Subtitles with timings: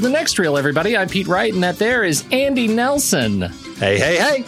[0.00, 0.96] The next Reel, everybody.
[0.96, 3.42] I'm Pete Wright, and that there is Andy Nelson.
[3.78, 4.44] Hey, hey, hey.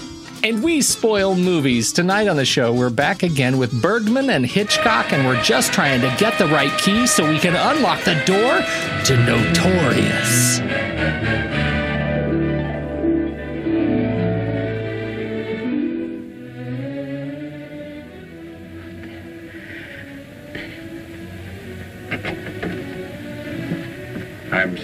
[0.49, 1.93] And we spoil movies.
[1.93, 6.01] Tonight on the show, we're back again with Bergman and Hitchcock, and we're just trying
[6.03, 8.61] to get the right key so we can unlock the door
[9.07, 10.61] to Notorious.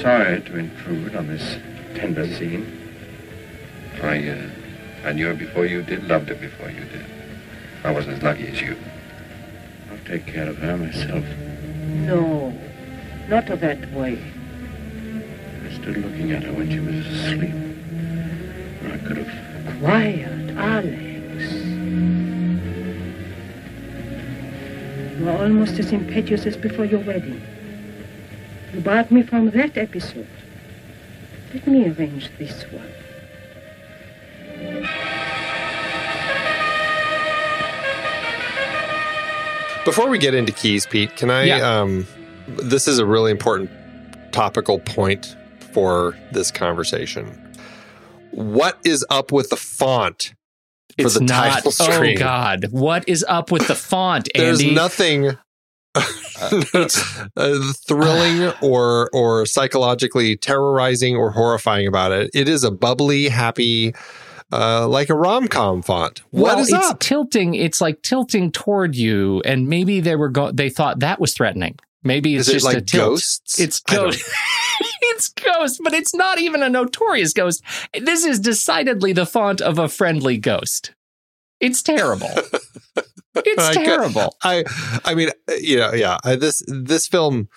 [0.06, 1.56] Sorry to intrude on this
[1.96, 2.64] tender scene.
[4.00, 4.50] I, uh,
[5.04, 7.04] I knew her before you did, loved her before you did.
[7.82, 8.76] I wasn't as lucky as you.
[9.90, 11.24] I'll take care of her myself.
[12.06, 12.56] No,
[13.28, 14.16] not that way.
[15.64, 17.54] I stood looking at her when she was asleep.
[18.84, 19.80] I could have...
[19.80, 21.52] Quiet, Alex.
[25.18, 27.42] You are almost as impetuous as before your wedding.
[28.76, 30.26] You barred me from that episode.
[31.54, 32.92] Let me arrange this one.
[39.84, 41.44] Before we get into keys, Pete, can I?
[41.44, 41.58] Yeah.
[41.80, 42.06] Um,
[42.48, 43.70] this is a really important
[44.32, 45.36] topical point
[45.72, 47.26] for this conversation.
[48.32, 50.34] What is up with the font
[50.98, 51.52] for It's the not.
[51.62, 52.18] title Oh screen?
[52.18, 52.66] God!
[52.72, 55.38] What is up with the font, There's nothing
[57.36, 62.30] uh, thrilling or or psychologically terrorizing or horrifying about it.
[62.34, 63.94] It is a bubbly, happy,
[64.52, 66.22] uh, like a rom com font.
[66.30, 67.00] What well, is it's up?
[67.00, 67.54] tilting.
[67.54, 71.78] It's like tilting toward you, and maybe they were go- they thought that was threatening.
[72.02, 73.10] Maybe it's Is it just like a tilt.
[73.10, 73.58] ghosts?
[73.58, 74.24] It's ghost.
[75.02, 77.64] it's ghost, but it's not even a notorious ghost.
[78.00, 80.92] This is decidedly the font of a friendly ghost.
[81.60, 82.30] It's terrible.
[83.44, 84.34] It's terrible.
[84.42, 84.64] I,
[85.04, 86.16] I mean, uh, you know, yeah.
[86.24, 87.48] I, this this film,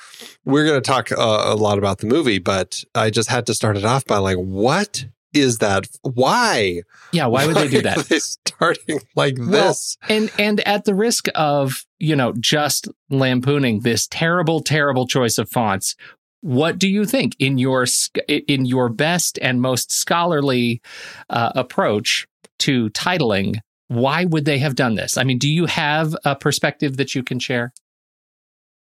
[0.43, 3.53] we're going to talk uh, a lot about the movie, but I just had to
[3.53, 5.87] start it off by like, what is that?
[6.01, 6.81] Why?
[7.13, 7.97] Yeah, why would they do that?
[8.09, 9.97] They starting like Well, this?
[10.09, 15.49] and and at the risk of you know just lampooning this terrible terrible choice of
[15.49, 15.95] fonts
[16.41, 17.85] what do you think in your
[18.27, 20.81] in your best and most scholarly
[21.29, 22.27] uh, approach
[22.59, 26.95] to titling why would they have done this i mean do you have a perspective
[26.97, 27.73] that you can share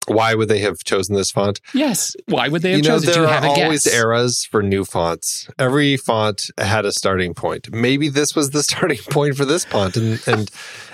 [0.08, 1.62] Why would they have chosen this font?
[1.76, 2.16] Yes.
[2.26, 2.84] Why would they have chosen?
[2.84, 3.06] you know, chosen?
[3.06, 3.94] there Do you are have always guess?
[3.94, 5.48] eras for new fonts.
[5.60, 7.72] Every font had a starting point.
[7.72, 10.50] Maybe this was the starting point for this font, and and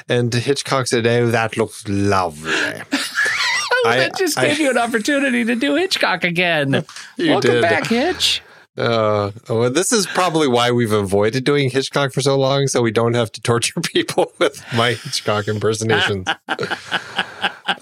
[0.10, 2.52] and Hitchcock said, "Oh, that looks lovely."
[3.86, 6.84] Oh, I- that just I- gave you an opportunity to do Hitchcock again.
[7.18, 7.62] You Welcome did.
[7.62, 8.42] back, Hitch.
[8.78, 12.92] Uh, well, this is probably why we've avoided doing Hitchcock for so long, so we
[12.92, 16.28] don't have to torture people with my Hitchcock impersonations.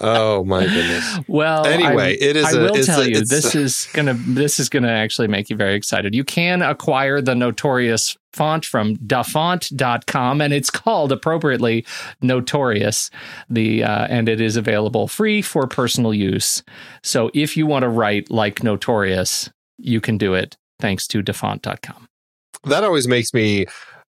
[0.00, 1.18] oh my goodness!
[1.28, 3.88] Well, Anyway, I, it is I a- will it's tell a- you, this a- is
[3.92, 6.14] gonna this is gonna actually make you very excited.
[6.14, 11.86] You can acquire the notorious font from dafont.com and it's called appropriately
[12.20, 13.10] notorious
[13.48, 16.62] the uh, and it is available free for personal use
[17.02, 22.06] so if you want to write like notorious you can do it thanks to dafont.com
[22.64, 23.66] That always makes me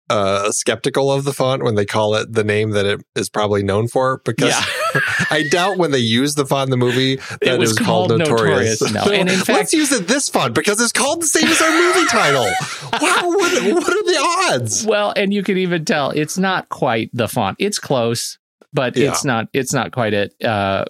[0.09, 3.61] uh, skeptical of the font when they call it the name that it is probably
[3.61, 5.01] known for, because Yeah.
[5.29, 8.07] I doubt when they use the font in the movie that it was was, called,
[8.09, 8.81] called Notorious.
[8.81, 9.11] Notorious, no.
[9.11, 11.71] And in fact- let's use it this font because it's called the same as our
[11.71, 12.43] movie title.
[13.01, 14.85] wow, what, what are the odds?
[14.85, 18.37] well and you can even tell it's not quite the font it's close
[18.71, 19.09] but Yeah.
[19.09, 20.85] it's not it's not quite it uh,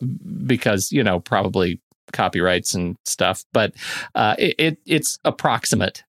[0.46, 1.82] because you know probably
[2.14, 3.74] copyrights and stuff but
[4.16, 6.04] uh, it, it it's approximate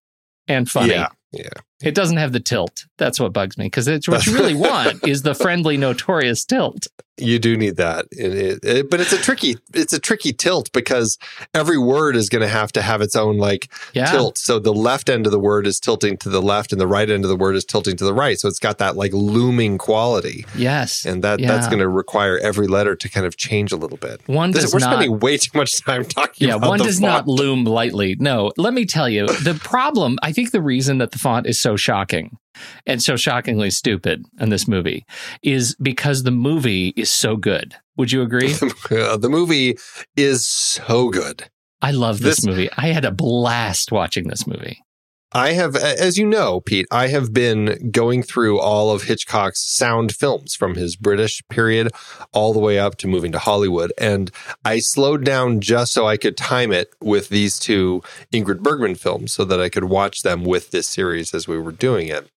[0.46, 1.48] and funny Yeah, yeah.
[1.82, 5.06] It doesn't have the tilt that's what bugs me because it's what you really want
[5.06, 6.86] is the friendly notorious tilt
[7.20, 11.19] You do need that, It- it- but it's a tricky it's a tricky tilt because
[11.52, 14.38] every word is going to have to have its own like yeah tilt.
[14.38, 17.08] So the left end of the word is tilting to the left, and the right
[17.10, 18.38] end of the word is tilting to the right.
[18.38, 22.69] So it's got that like looming quality, yes and that that's going to require every
[22.69, 24.20] letter to kind of change a little bit.
[24.26, 26.46] one This- does we're not spending way too much time talking.
[26.48, 27.26] yeah, about one does font.
[27.26, 28.14] not loom lightly.
[28.20, 31.58] No, let me tell you, the problem, I think the reason that the font is
[31.60, 32.37] so shocking
[32.87, 35.05] and so shockingly stupid in this movie
[35.43, 37.75] is because the movie is so good.
[37.97, 38.53] Would you agree?
[38.91, 39.76] The movie
[40.17, 41.44] is so good.
[41.82, 42.69] I love this, This- movie.
[42.76, 44.82] I had a blast watching this movie.
[45.32, 50.14] I have, as you know, Pete, I have been going through all of Hitchcock's sound
[50.14, 51.90] films from his British period
[52.32, 53.92] all the way up to moving to Hollywood.
[53.98, 54.30] And
[54.64, 58.02] I slowed down just so I could time it with these two
[58.32, 61.72] Ingrid Bergman films so that I could watch them with this series as we were
[61.72, 62.31] doing it.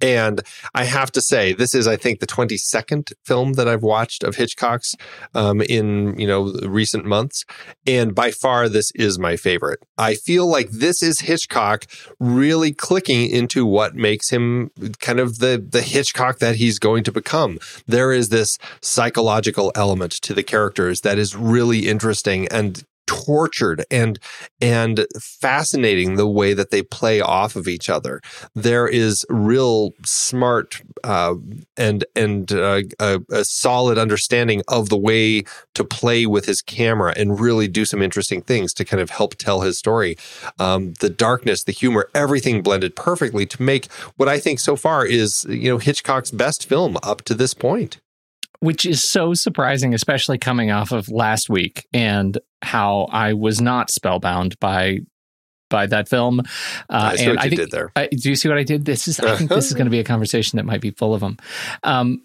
[0.00, 0.40] And
[0.74, 4.36] I have to say, this is, I think, the 22nd film that I've watched of
[4.36, 4.94] Hitchcock's
[5.34, 7.44] um, in, you know, recent months.
[7.86, 9.80] And by far, this is my favorite.
[9.98, 11.86] I feel like this is Hitchcock
[12.18, 14.70] really clicking into what makes him
[15.00, 17.58] kind of the, the Hitchcock that he's going to become.
[17.86, 24.20] There is this psychological element to the characters that is really interesting and tortured and
[24.60, 28.20] and fascinating the way that they play off of each other.
[28.54, 31.34] There is real smart uh,
[31.76, 35.42] and and uh, a, a solid understanding of the way
[35.74, 39.34] to play with his camera and really do some interesting things to kind of help
[39.34, 40.16] tell his story.
[40.60, 45.04] Um, the darkness, the humor, everything blended perfectly to make what I think so far
[45.04, 47.98] is you know Hitchcock's best film up to this point.
[48.60, 53.90] Which is so surprising, especially coming off of last week and how I was not
[53.90, 55.00] spellbound by
[55.70, 56.40] by that film.
[56.40, 56.44] Uh,
[56.90, 57.92] I see and what I think, did there.
[57.96, 58.84] I, do you see what I did?
[58.84, 61.14] This is, I think this is going to be a conversation that might be full
[61.14, 61.38] of them.
[61.82, 62.22] Um,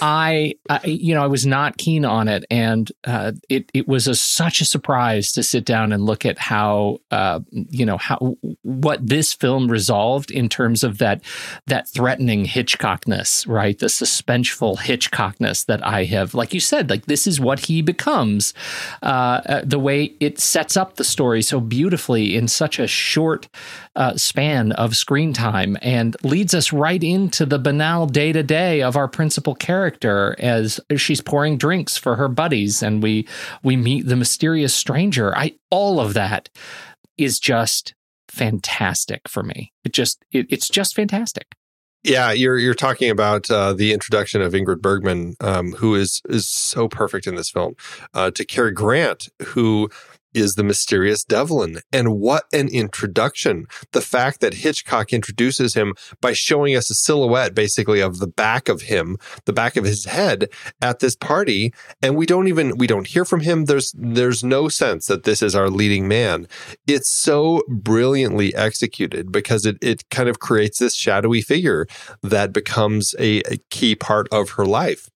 [0.00, 4.08] I, I, you know, I was not keen on it, and uh, it it was
[4.08, 8.36] a, such a surprise to sit down and look at how, uh, you know, how
[8.62, 11.20] what this film resolved in terms of that
[11.66, 13.78] that threatening Hitchcockness, right?
[13.78, 18.54] The suspenseful Hitchcockness that I have, like you said, like this is what he becomes.
[19.02, 23.48] Uh, uh, the way it sets up the story so beautifully in such a short
[23.96, 28.82] uh, span of screen time and leads us right into the banal day to day
[28.82, 33.26] of our principal character as she's pouring drinks for her buddies, and we
[33.62, 35.36] we meet the mysterious stranger.
[35.36, 36.48] I all of that
[37.16, 37.94] is just
[38.28, 39.72] fantastic for me.
[39.84, 41.54] It just it, it's just fantastic.
[42.04, 46.46] Yeah, you're you're talking about uh, the introduction of Ingrid Bergman, um, who is is
[46.46, 47.76] so perfect in this film,
[48.12, 49.88] uh, to Cary Grant, who
[50.34, 53.66] is the mysterious Devlin, and what an introduction!
[53.92, 58.68] The fact that Hitchcock introduces him by showing us a silhouette, basically of the back
[58.68, 60.48] of him, the back of his head
[60.82, 61.72] at this party,
[62.02, 63.66] and we don't even we don't hear from him.
[63.66, 66.46] There's there's no sense that this is our leading man.
[66.86, 71.86] It's so brilliantly executed because it it kind of creates this shadowy figure
[72.22, 75.08] that becomes a, a key part of her life.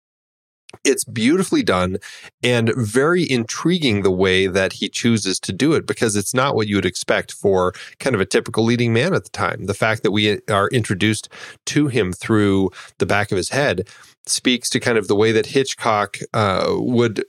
[0.84, 1.96] It's beautifully done
[2.42, 6.68] and very intriguing the way that he chooses to do it because it's not what
[6.68, 9.64] you would expect for kind of a typical leading man at the time.
[9.64, 11.30] The fact that we are introduced
[11.66, 13.88] to him through the back of his head
[14.26, 17.24] speaks to kind of the way that Hitchcock uh, would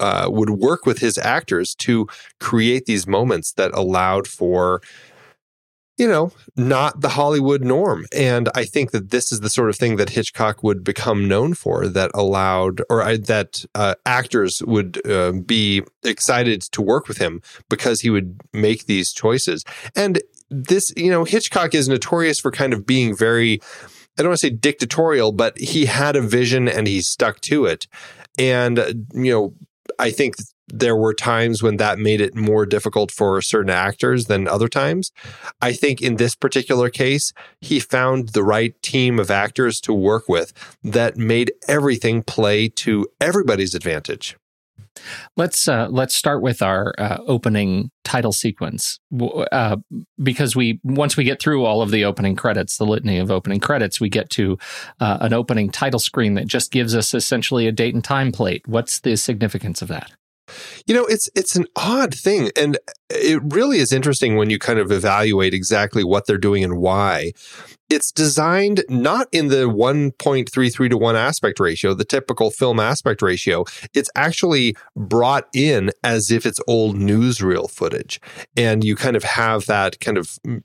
[0.00, 2.06] uh, would work with his actors to
[2.40, 4.82] create these moments that allowed for
[5.96, 8.06] you know, not the Hollywood norm.
[8.12, 11.54] And I think that this is the sort of thing that Hitchcock would become known
[11.54, 17.18] for that allowed, or uh, that uh, actors would uh, be excited to work with
[17.18, 19.64] him because he would make these choices.
[19.94, 20.20] And
[20.50, 23.60] this, you know, Hitchcock is notorious for kind of being very,
[24.18, 27.66] I don't want to say dictatorial, but he had a vision and he stuck to
[27.66, 27.86] it.
[28.36, 29.54] And, you know,
[29.98, 30.34] I think
[30.68, 35.12] there were times when that made it more difficult for certain actors than other times.
[35.60, 40.28] I think in this particular case, he found the right team of actors to work
[40.28, 40.52] with
[40.82, 44.36] that made everything play to everybody's advantage.
[45.36, 49.00] Let's uh, let's start with our uh, opening title sequence
[49.50, 49.76] uh,
[50.22, 53.58] because we once we get through all of the opening credits, the litany of opening
[53.60, 54.56] credits, we get to
[55.00, 58.62] uh, an opening title screen that just gives us essentially a date and time plate.
[58.66, 60.12] What's the significance of that?
[60.86, 62.78] You know, it's it's an odd thing, and
[63.10, 67.32] it really is interesting when you kind of evaluate exactly what they're doing and why.
[67.90, 73.64] It's designed not in the 1.33 to 1 aspect ratio, the typical film aspect ratio.
[73.92, 78.20] It's actually brought in as if it's old newsreel footage.
[78.56, 80.62] And you kind of have that kind of mm,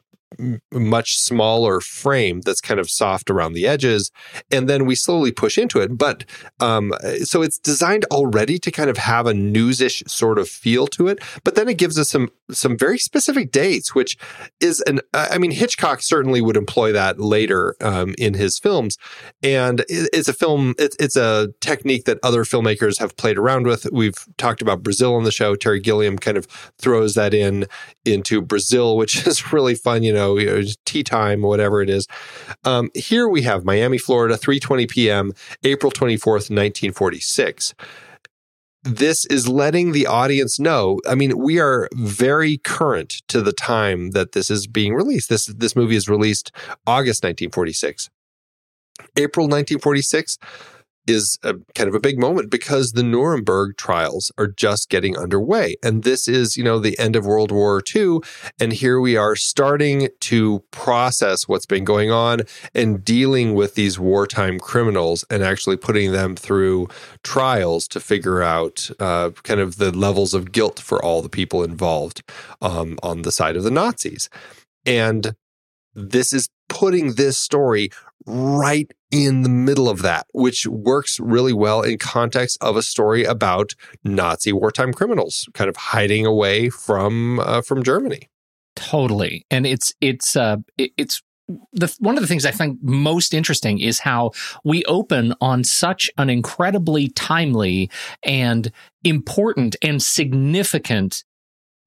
[0.71, 4.11] much smaller frame that's kind of soft around the edges
[4.51, 6.23] and then we slowly push into it but
[6.59, 6.93] um,
[7.23, 11.19] so it's designed already to kind of have a newsish sort of feel to it
[11.43, 14.17] but then it gives us some some very specific dates which
[14.59, 18.97] is an i mean hitchcock certainly would employ that later um, in his films
[19.41, 23.87] and it's a film it's, a technique that other filmmakers have played around with.
[23.91, 25.55] We've talked about brazil on the show.
[25.55, 26.45] Terry gilliam kind of
[26.77, 27.65] throws that in
[28.05, 32.07] into brazil which is really fun you know know, tea time, whatever it is.
[32.63, 35.33] Um, here we have Miami, Florida, 3:20 p.m.,
[35.63, 37.73] April 24th, 1946
[38.83, 40.99] this is letting the audience know.
[41.07, 45.29] I mean, we are very current to the time that this is being released.
[45.29, 46.51] This this movie is released
[46.87, 48.09] August 1946.
[49.15, 50.37] April 1946
[51.07, 55.75] is a kind of a big moment because the Nuremberg trials are just getting underway.
[55.83, 58.19] And this is, you know, the end of World War II.
[58.59, 62.41] And here we are starting to process what's been going on
[62.75, 66.87] and dealing with these wartime criminals and actually putting them through
[67.23, 71.63] trials to figure out uh, kind of the levels of guilt for all the people
[71.63, 72.21] involved
[72.61, 74.29] um, on the side of the Nazis.
[74.85, 75.35] And
[75.95, 77.89] this is putting this story
[78.25, 83.23] right in the middle of that, which works really well in context of a story
[83.23, 83.73] about
[84.03, 88.29] Nazi wartime criminals kind of hiding away from uh, from Germany.
[88.75, 91.21] Totally, and it's it's uh, it's
[91.73, 94.31] the one of the things I think most interesting is how
[94.63, 97.89] we open on such an incredibly timely
[98.23, 98.71] and
[99.03, 101.23] important and significant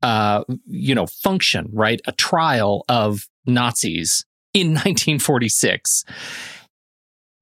[0.03, 2.01] uh, you know function, right?
[2.07, 6.05] A trial of Nazis in 1946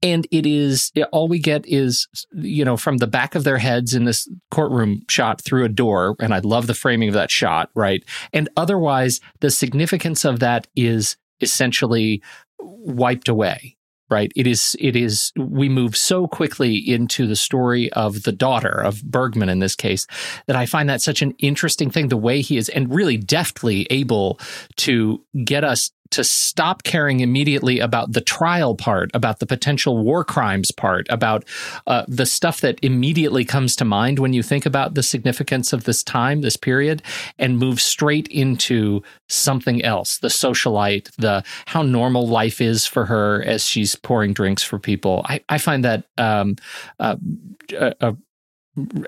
[0.03, 3.95] and it is all we get is you know from the back of their heads
[3.95, 7.71] in this courtroom shot through a door and i love the framing of that shot
[7.75, 8.05] right?
[8.33, 12.23] And otherwise the significance of that is essentially
[12.59, 13.77] wiped away
[14.11, 14.33] right?
[14.35, 19.03] It is it is we move so quickly into the story of the daughter of
[19.05, 20.07] bergman in this case
[20.47, 23.87] that i find that such an interesting thing the way he is and really deftly
[23.89, 24.41] able
[24.77, 30.25] to get us to stop caring immediately about the trial part, about the potential war
[30.25, 31.45] crimes part, about
[31.87, 35.85] uh, the stuff that immediately comes to mind when you think about the significance of
[35.85, 37.03] this time, this period,
[37.39, 43.43] and move straight into something else the socialite, the how normal life is for her
[43.45, 45.25] as she's pouring drinks for people.
[45.29, 46.57] I, I find that um,
[46.99, 47.17] uh,
[47.73, 48.17] a, a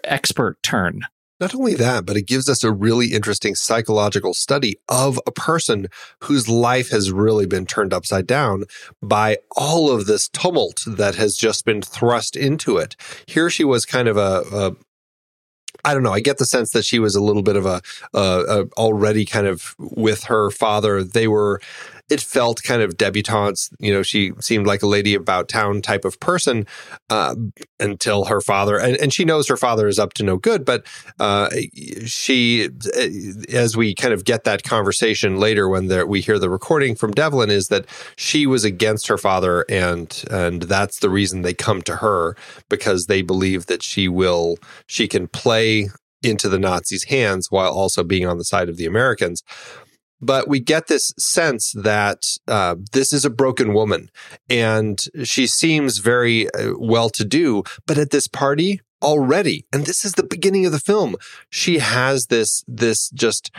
[0.04, 1.02] expert turn
[1.42, 5.88] not only that, but it gives us a really interesting psychological study of a person
[6.20, 8.62] whose life has really been turned upside down
[9.02, 12.94] by all of this tumult that has just been thrust into it.
[13.26, 14.76] Here she was kind of a, a
[15.84, 16.12] I don't know.
[16.12, 17.82] I get the sense that she was a little bit of a,
[18.14, 21.02] a, already kind of with her father.
[21.02, 21.60] They were
[22.12, 23.70] it felt kind of debutante.
[23.78, 26.66] You know, she seemed like a lady about town type of person
[27.08, 27.34] uh,
[27.80, 30.64] until her father, and, and, she knows her father is up to no good.
[30.66, 30.86] But
[31.18, 31.48] uh,
[32.04, 32.68] she,
[33.50, 37.12] as we kind of get that conversation later when there, we hear the recording from
[37.12, 41.80] Devlin, is that she was against her father, and and that's the reason they come
[41.82, 42.36] to her
[42.68, 45.88] because they believe that she will, she can play
[46.22, 49.42] into the Nazis' hands while also being on the side of the Americans
[50.22, 54.10] but we get this sense that uh, this is a broken woman
[54.48, 60.04] and she seems very uh, well to do but at this party already, and this
[60.04, 61.16] is the beginning of the film,
[61.50, 63.50] she has this, this just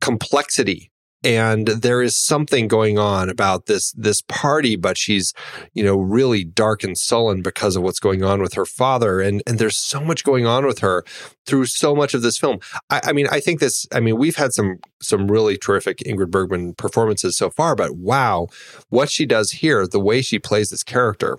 [0.00, 0.90] complexity
[1.22, 5.34] and there is something going on about this this party but she's
[5.74, 9.42] you know really dark and sullen because of what's going on with her father and
[9.46, 11.04] and there's so much going on with her
[11.46, 12.58] through so much of this film
[12.88, 16.30] I, I mean i think this i mean we've had some some really terrific ingrid
[16.30, 18.46] bergman performances so far but wow
[18.88, 21.38] what she does here the way she plays this character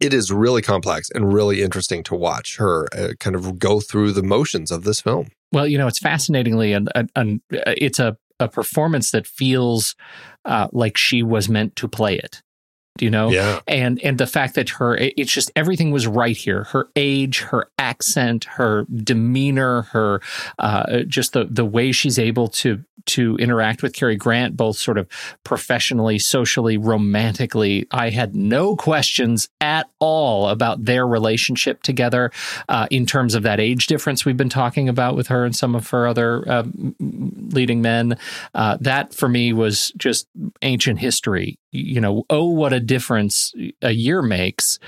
[0.00, 4.12] it is really complex and really interesting to watch her uh, kind of go through
[4.12, 5.28] the motions of this film.
[5.52, 9.94] Well, you know, it's fascinatingly, and, and, and it's a, a performance that feels
[10.44, 12.42] uh, like she was meant to play it.
[13.00, 13.30] You know?
[13.30, 13.60] Yeah.
[13.66, 16.64] and and the fact that her it's just everything was right here.
[16.64, 20.20] Her age her accent her demeanor her
[20.58, 24.98] uh, just the the way she's able to to interact with Cary Grant both sort
[24.98, 25.08] of
[25.44, 32.30] professionally socially romantically I had no questions at all about their relationship together
[32.68, 35.74] uh, in terms of that age difference we've been talking about with her and some
[35.74, 36.64] of her other uh,
[36.98, 38.18] leading men.
[38.54, 40.26] Uh, that for me was just
[40.62, 41.58] ancient history.
[41.72, 43.52] You know, oh, what a difference
[43.82, 44.78] a year makes.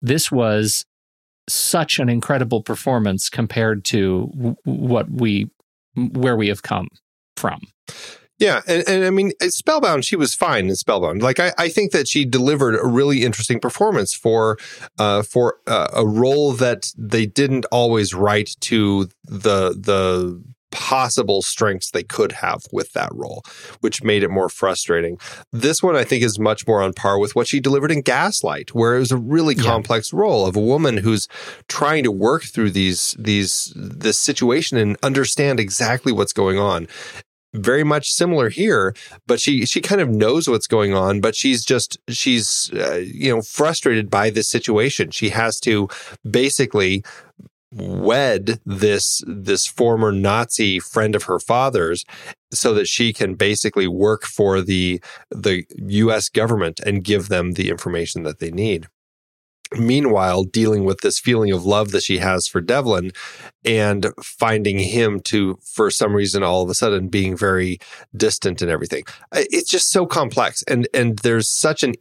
[0.00, 0.86] This was
[1.48, 5.50] such an incredible performance compared to w- what we,
[5.96, 6.88] where we have come
[7.40, 7.60] from.
[8.40, 11.22] Yeah, and, and I mean, Spellbound, she was fine in Spellbound.
[11.22, 14.56] Like, I, I think that she delivered a really interesting performance for
[14.98, 21.90] uh, for uh, a role that they didn't always write to the the possible strengths
[21.90, 23.42] they could have with that role,
[23.80, 25.18] which made it more frustrating.
[25.52, 28.74] This one, I think, is much more on par with what she delivered in Gaslight,
[28.74, 29.64] where it was a really yeah.
[29.64, 31.28] complex role of a woman who's
[31.68, 36.88] trying to work through these these this situation and understand exactly what's going on
[37.52, 38.94] very much similar here
[39.26, 43.34] but she she kind of knows what's going on but she's just she's uh, you
[43.34, 45.10] know frustrated by this situation.
[45.10, 45.88] She has to
[46.28, 47.04] basically
[47.72, 52.04] wed this this former Nazi friend of her father's
[52.52, 57.70] so that she can basically work for the the US government and give them the
[57.70, 58.88] information that they need
[59.78, 63.12] meanwhile dealing with this feeling of love that she has for Devlin
[63.64, 67.78] and finding him to for some reason all of a sudden being very
[68.16, 69.04] distant and everything.
[69.32, 70.62] It's just so complex.
[70.66, 71.94] And and there's such an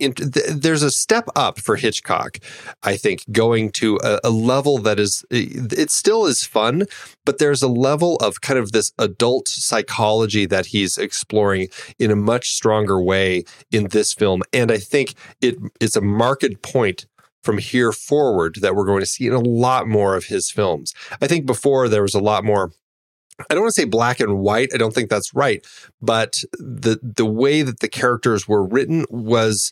[0.49, 2.39] there's a step up for Hitchcock
[2.83, 6.85] I think going to a, a level that is it still is fun
[7.25, 11.67] but there's a level of kind of this adult psychology that he's exploring
[11.99, 14.41] in a much stronger way in this film.
[14.51, 17.05] And I think it it is a marked point
[17.49, 20.93] from here forward that we're going to see in a lot more of his films.
[21.19, 22.73] I think before there was a lot more
[23.49, 24.69] I don't want to say black and white.
[24.71, 25.65] I don't think that's right,
[25.99, 29.71] but the the way that the characters were written was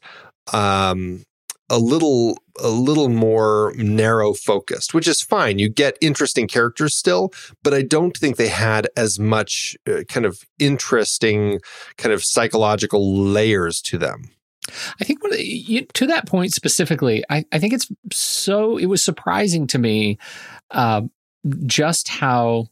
[0.54, 1.24] um,
[1.70, 5.60] a little a little more narrow focused, which is fine.
[5.60, 10.26] You get interesting characters still, but I don't think they had as much uh, kind
[10.26, 11.60] of interesting
[11.98, 14.32] kind of psychological layers to them.
[15.00, 19.68] I think you, to that point specifically, I, I, think it's so, it was surprising
[19.68, 20.18] to me
[20.72, 21.02] uh,
[21.66, 22.68] just how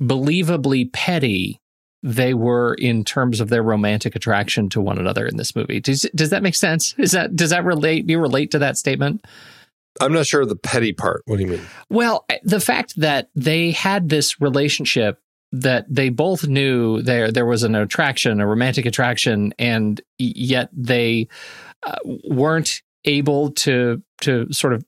[0.00, 1.60] believably petty
[2.02, 5.80] they were in terms of their romantic attraction to one another in this movie.
[5.80, 6.94] Does, does that make sense?
[6.98, 9.24] Is that, does that relate, do you relate to that statement?
[10.00, 11.22] I'm not sure of the petty part.
[11.26, 11.66] What do you mean?
[11.90, 15.20] Well, the fact that they had this relationship
[15.52, 21.28] that they both knew there there was an attraction, a romantic attraction, and yet they
[21.82, 24.84] uh, weren't able to to sort of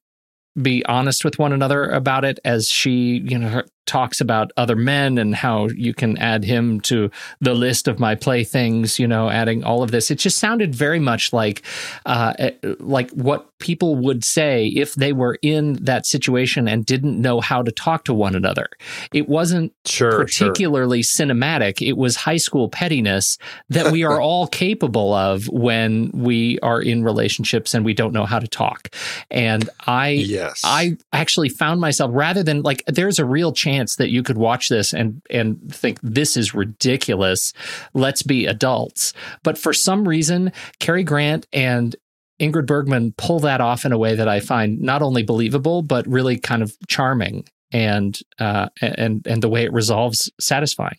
[0.61, 5.19] be honest with one another about it as she you know talks about other men
[5.19, 9.65] and how you can add him to the list of my playthings you know adding
[9.65, 11.63] all of this it just sounded very much like
[12.07, 17.21] uh, eh, like what people would say if they were in that situation and didn't
[17.21, 18.69] know how to talk to one another
[19.13, 21.27] it wasn't sure, particularly sure.
[21.27, 23.37] cinematic it was high school pettiness
[23.69, 28.27] that we are all capable of when we are in relationships and we don't know
[28.27, 28.95] how to talk
[29.31, 30.61] and i yes.
[30.65, 34.39] i actually found myself rather than like there's a real chance chance that you could
[34.39, 37.53] watch this and and think this is ridiculous.
[37.95, 39.13] Let's be adults.
[39.43, 41.97] But for some reason, Cary Grant and
[42.41, 46.07] Ingrid Bergman pull that off in a way that I find not only believable but
[46.07, 50.99] really kind of charming and uh, and and the way it resolves satisfying.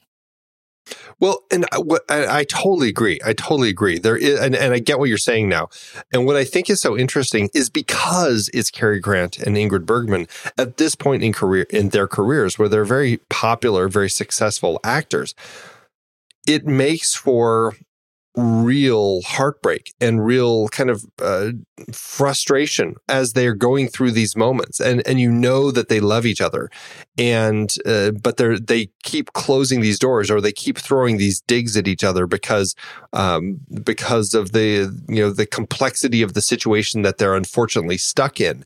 [1.20, 3.20] Well, and I, I, totally agree.
[3.26, 3.98] I totally agree.
[4.00, 5.70] There is, and, and I get what you're saying now.
[6.12, 10.28] And what I think is so interesting is because it's Cary Grant and Ingrid Bergman
[10.58, 15.34] at this point in career in their careers, where they're very popular, very successful actors.
[16.46, 17.76] It makes for
[18.36, 21.52] real heartbreak and real kind of uh,
[21.92, 24.80] frustration as they're going through these moments.
[24.80, 26.70] And and you know that they love each other.
[27.18, 31.78] And uh, but they're they keep closing these doors or they keep throwing these digs
[31.78, 32.76] at each other because
[33.14, 38.40] um, because of the you know the complexity of the situation that they're unfortunately stuck
[38.42, 38.64] in.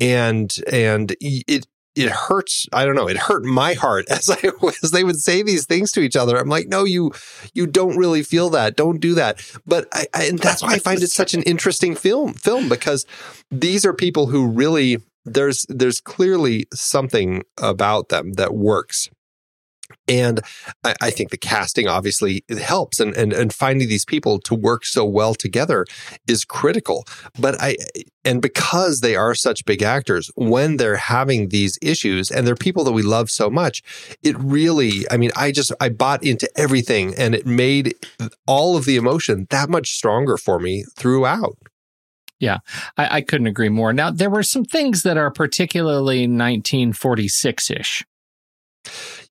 [0.00, 2.66] And and it it hurts.
[2.72, 3.08] I don't know.
[3.08, 4.38] It hurt my heart as I
[4.82, 6.36] as they would say these things to each other.
[6.36, 7.12] I'm like, no, you
[7.54, 8.76] you don't really feel that.
[8.76, 9.40] Don't do that.
[9.66, 13.06] But I, I and that's why I find it such an interesting film film because
[13.50, 19.10] these are people who really there's there's clearly something about them that works
[20.08, 20.40] and
[20.84, 24.84] I, I, think the casting obviously helps and, and and finding these people to work
[24.84, 25.84] so well together
[26.28, 27.04] is critical.
[27.38, 27.76] But I
[28.24, 32.84] and because they are such big actors, when they're having these issues and they're people
[32.84, 33.82] that we love so much,
[34.22, 37.94] it really, I mean, I just I bought into everything and it made
[38.46, 41.56] all of the emotion that much stronger for me throughout.
[42.38, 42.58] Yeah,
[42.98, 43.92] I, I couldn't agree more.
[43.92, 48.04] Now, there were some things that are particularly 1946 ish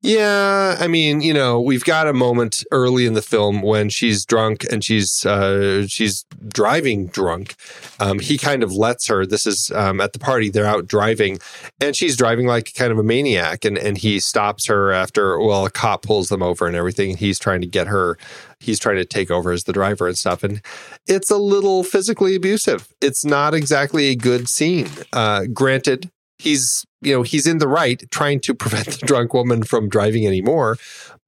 [0.06, 4.24] yeah, I mean, you know, we've got a moment early in the film when she's
[4.24, 7.56] drunk and she's uh, she's driving drunk.
[8.00, 9.26] Um, he kind of lets her.
[9.26, 10.50] This is um, at the party.
[10.52, 11.40] They're out driving,
[11.82, 13.66] and she's driving like kind of a maniac.
[13.66, 15.40] And and he stops her after.
[15.40, 17.18] Well, a cop pulls them over and everything.
[17.18, 18.18] He's trying to get her.
[18.60, 20.44] He's trying to take over as the driver and stuff.
[20.44, 20.62] And
[21.08, 22.88] it's a little physically abusive.
[23.02, 24.90] It's not exactly a good scene.
[25.12, 29.64] Uh, granted, he's you know he's in the right trying to prevent the drunk woman
[29.64, 30.78] from driving anymore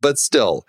[0.01, 0.65] but still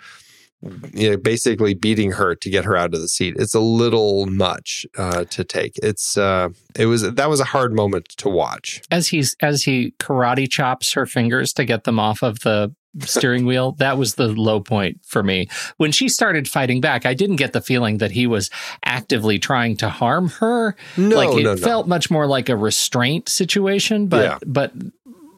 [0.92, 4.27] you know basically beating her to get her out of the seat it's a little
[4.27, 8.83] much uh, to take it's uh it was that was a hard moment to watch
[8.90, 13.44] as he's as he karate chops her fingers to get them off of the steering
[13.51, 13.73] wheel.
[13.73, 15.49] That was the low point for me.
[15.77, 18.51] When she started fighting back, I didn't get the feeling that he was
[18.83, 20.75] actively trying to harm her.
[20.97, 21.57] No, like it no, no.
[21.57, 24.38] felt much more like a restraint situation, but Yeah.
[24.47, 24.73] but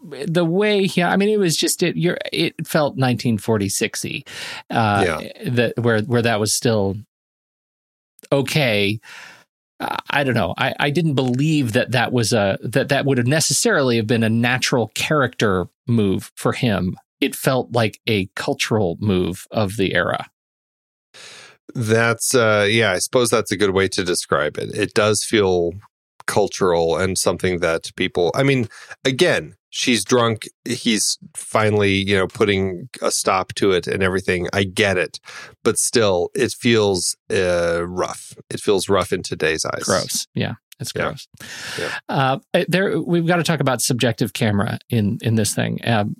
[0.02, 1.96] the way he, I mean, it was just it.
[1.96, 4.26] You're, it felt 1946y,
[4.70, 5.50] uh, Yeah.
[5.50, 6.96] that where where that was still
[8.32, 9.00] okay.
[10.10, 10.52] I don't know.
[10.58, 14.22] I, I didn't believe that that was a that that would have necessarily have been
[14.22, 16.96] a natural character move for him.
[17.20, 20.26] It felt like a cultural move of the era.
[21.74, 24.74] That's uh yeah, I suppose that's a good way to describe it.
[24.76, 25.72] It does feel
[26.26, 28.68] cultural and something that people I mean,
[29.04, 34.48] again, she's drunk, he's finally, you know, putting a stop to it and everything.
[34.52, 35.18] I get it.
[35.64, 38.35] But still, it feels uh rough.
[38.50, 39.85] It feels rough in today's eyes.
[39.85, 40.26] Gross.
[40.35, 40.54] Yeah.
[40.78, 41.02] It's Yeah.
[41.02, 41.28] gross.
[41.78, 41.90] Yeah.
[42.09, 46.16] Uh, there, we've got to talk about subjective camera in in this thing, um,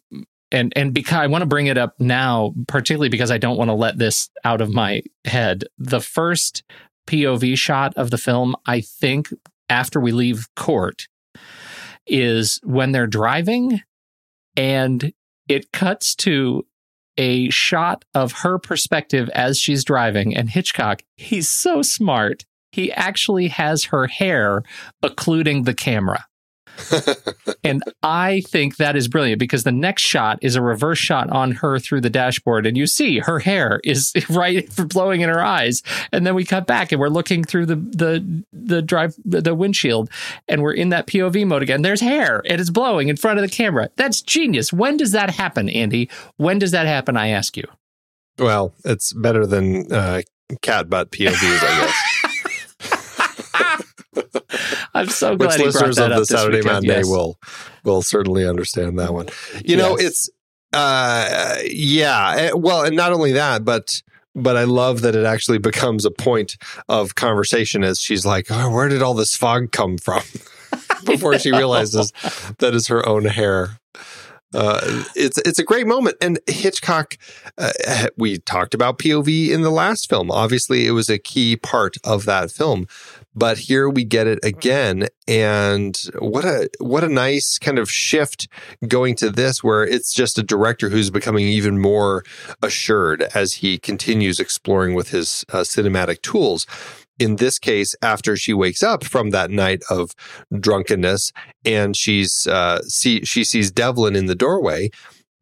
[0.53, 3.69] and and because I want to bring it up now, particularly because I don't want
[3.71, 5.65] to let this out of my head.
[5.79, 6.63] The first
[7.07, 9.29] POV shot of the film, I think,
[9.71, 11.09] after we leave court,
[12.07, 13.81] is when they're driving,
[14.57, 15.13] and
[15.49, 16.67] it cuts to
[17.17, 20.37] a shot of her perspective as she's driving.
[20.37, 22.45] And Hitchcock, he's so smart.
[22.73, 24.63] He actually has her hair
[25.03, 26.27] occluding the camera.
[27.64, 31.53] and I think that is brilliant because the next shot is a reverse shot on
[31.53, 35.43] her through the dashboard, and you see her hair is right for blowing in her
[35.43, 35.83] eyes.
[36.12, 40.11] And then we cut back and we're looking through the the the drive the windshield,
[40.49, 41.83] and we're in that POV mode again.
[41.83, 43.90] There's hair and it's blowing in front of the camera.
[43.97, 44.73] That's genius.
[44.73, 46.09] When does that happen, Andy?
[46.37, 47.16] When does that happen?
[47.16, 47.64] I ask you.
[48.38, 50.23] Well, it's better than uh
[50.62, 51.95] cat butt POVs, I guess.
[55.01, 56.75] I'm so glad Which listeners of the Saturday weekend.
[56.87, 57.07] matinee Yes.
[57.09, 57.39] will
[57.85, 59.29] will certainly understand that one.
[59.65, 60.09] You know, Yes.
[60.09, 60.31] it's
[60.73, 64.03] uh yeah, eh, well, and not only that, but
[64.35, 66.57] but I love that it actually becomes a point
[66.89, 70.23] of conversation as she's like, oh, where did all this fog come from?
[71.05, 72.13] Before she realizes
[72.59, 73.79] that is her own hair.
[74.53, 77.17] Uh, it's it's a great moment, and Hitchcock.
[77.57, 77.71] Uh,
[78.17, 80.29] we talked about POV in the last film.
[80.31, 82.87] Obviously, it was a key part of that film,
[83.35, 88.49] but here we get it again, and what a what a nice kind of shift
[88.87, 92.25] going to this, where it's just a director who's becoming even more
[92.62, 96.66] assured as he continues exploring with his uh, cinematic tools.
[97.19, 100.12] In this case, after she wakes up from that night of
[100.59, 101.33] drunkenness,
[101.64, 104.90] and she's uh, see she sees Devlin in the doorway,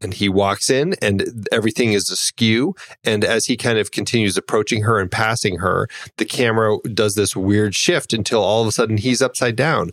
[0.01, 2.75] and he walks in, and everything is askew.
[3.05, 7.35] And as he kind of continues approaching her and passing her, the camera does this
[7.35, 9.91] weird shift until all of a sudden he's upside down.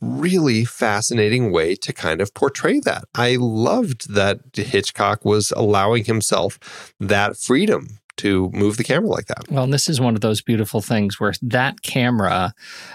[0.00, 3.04] Really fascinating way to kind of portray that.
[3.14, 9.50] I loved that Hitchcock was allowing himself that freedom to move the camera like that.
[9.50, 12.54] Well, and this is one of those beautiful things where that camera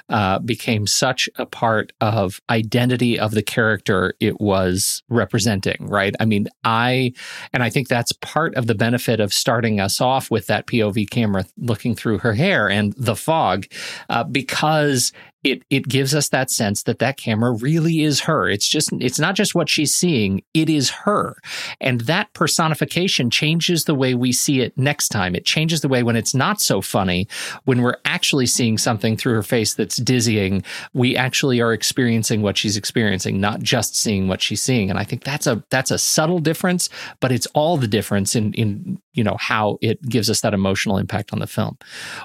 [0.09, 6.15] uh, became such a part of identity of the character it was representing, right?
[6.19, 7.13] I mean, I,
[7.51, 11.09] and I think that's part of the benefit of starting us off with that POV
[11.09, 13.65] camera looking through her hair and the fog,
[14.09, 15.11] uh, because
[15.43, 18.49] it it gives us that sense that that camera really is her.
[18.49, 21.37] It's just it's not just what she's seeing, it is her.
[21.81, 25.35] And that personification changes the way we see it next time.
[25.35, 27.27] It changes the way when it's not so funny,
[27.65, 32.57] when we're actually seeing something through her face that's dizzying, we actually are experiencing what
[32.57, 34.89] she's experiencing, not just seeing what she's seeing.
[34.89, 38.53] And I think that's a that's a subtle difference, but it's all the difference in
[38.53, 41.77] in you know how it gives us that emotional impact on the film.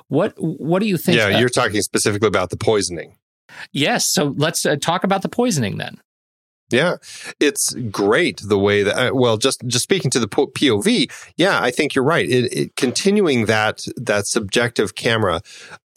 [0.08, 1.18] What what do you think?
[1.18, 3.07] Yeah, you're talking specifically about the poisoning.
[3.72, 4.06] Yes.
[4.06, 6.00] So let's uh, talk about the poisoning then.
[6.70, 6.96] Yeah,
[7.40, 8.94] it's great the way that.
[8.94, 12.28] Uh, well, just just speaking to the POV, yeah, I think you're right.
[12.28, 15.40] It, it, continuing that that subjective camera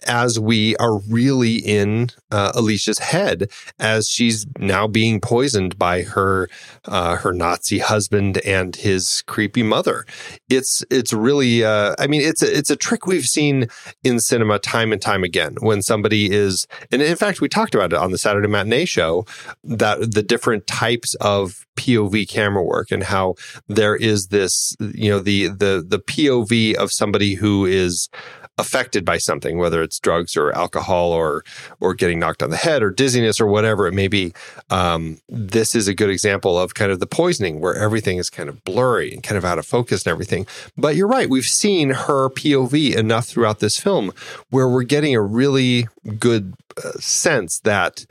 [0.08, 6.50] as we are really in uh, Alicia's head as she's now being poisoned by her
[6.86, 10.06] uh, her Nazi husband and his creepy mother.
[10.50, 13.68] It's it's really uh, I mean it's a, it's a trick we've seen
[14.04, 17.94] in cinema time and time again when somebody is and in fact we talked about
[17.94, 19.26] it on the Saturday matinee show
[19.64, 23.36] that the different types of POV camera work and how
[23.68, 28.10] there is this you know the the the POV of somebody who is
[28.58, 31.44] affected by something, whether it's drugs or alcohol or
[31.80, 34.34] or getting knocked on the head or dizziness or whatever it may be.
[34.70, 38.50] Um, this is a good example of kind of the poisoning where everything is kind
[38.50, 40.46] of blurry and kind of out of focus and everything.
[40.78, 44.12] But you're right, we've seen her POV enough throughout this film
[44.50, 45.88] where we're getting a really
[46.20, 48.06] good uh, sense that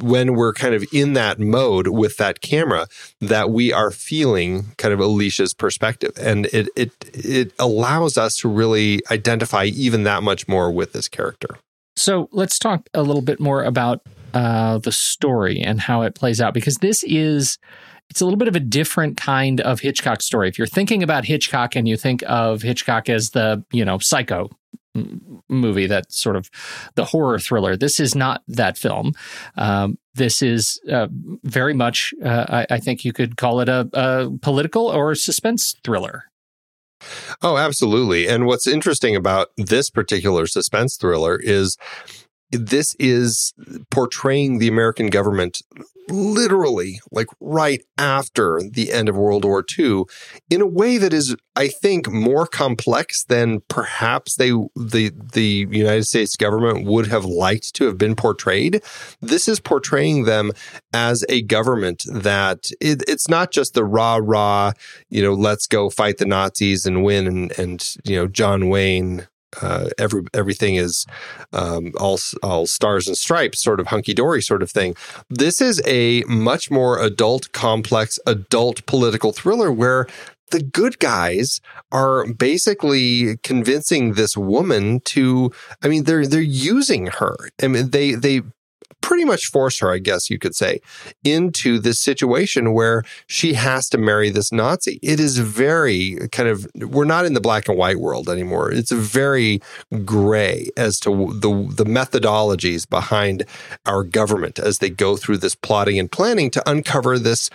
[0.00, 2.86] when we're kind of in that mode with that camera
[3.20, 8.48] that we are feeling kind of Alicia's perspective and it it it allows us to
[8.48, 11.58] really identify even that much more with this character.
[11.96, 14.02] So let's talk a little bit more about
[14.34, 17.58] uh, the story and how it plays out because this is
[18.10, 20.48] it's a little bit of a different kind of Hitchcock story.
[20.48, 24.50] If you're thinking about Hitchcock and you think of Hitchcock as the, you know, psycho
[25.48, 26.50] movie that sort of
[26.94, 27.76] the horror thriller.
[27.76, 29.12] This is not that film.
[29.56, 31.08] Um, this is uh,
[31.44, 35.74] very much uh, I, I, think you could call it a, a political or suspense
[35.82, 36.24] thriller.
[37.40, 38.28] Oh absolutely.
[38.28, 41.76] And what's interesting about this particular suspense thriller is
[42.50, 43.54] this is
[43.90, 45.62] portraying the American government
[46.08, 50.04] literally like right after the end of World War II
[50.50, 56.04] in a way that is, I think, more complex than perhaps they the the United
[56.04, 58.82] States government would have liked to have been portrayed.
[59.20, 60.52] This is portraying them
[60.92, 64.72] as a government that it, it's not just the rah rah,
[65.08, 69.26] you know, let's go fight the Nazis and win and and you know John Wayne
[69.60, 71.06] uh, every everything is
[71.52, 74.94] um, all all stars and stripes, sort of hunky dory, sort of thing.
[75.28, 80.06] This is a much more adult, complex, adult political thriller where
[80.50, 81.60] the good guys
[81.90, 85.50] are basically convincing this woman to.
[85.82, 87.36] I mean, they're they're using her.
[87.62, 88.42] I mean, they they
[89.02, 90.80] pretty much force her, I guess you could say,
[91.24, 94.98] into this situation where she has to marry this Nazi.
[95.02, 98.72] It is very kind of, we're not in the black and white world anymore.
[98.72, 99.60] It's very
[100.04, 103.44] gray as to the, the methodologies behind
[103.84, 107.50] our government as they go through this plotting and planning to uncover this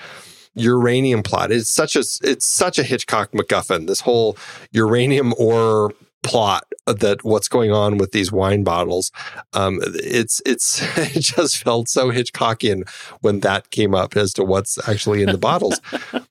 [0.53, 1.51] uranium plot.
[1.51, 3.87] It's such a it's such a Hitchcock MacGuffin.
[3.87, 4.37] This whole
[4.71, 9.11] uranium ore plot that what's going on with these wine bottles.
[9.53, 12.89] Um, it's it's it just felt so Hitchcockian
[13.21, 15.79] when that came up as to what's actually in the bottles.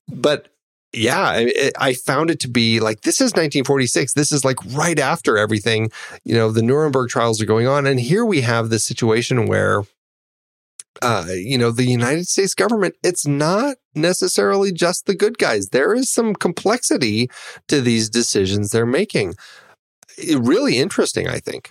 [0.09, 0.49] But
[0.93, 4.15] yeah, it, I found it to be like this is 1946.
[4.15, 5.91] This is like right after everything.
[6.25, 9.85] You know, the Nuremberg trials are going on, and here we have this situation where.
[11.03, 15.69] Uh, you know, the United States government, it's not necessarily just the good guys.
[15.69, 17.29] There is some complexity
[17.69, 19.35] to these decisions they're making
[20.37, 21.71] really interesting, I think.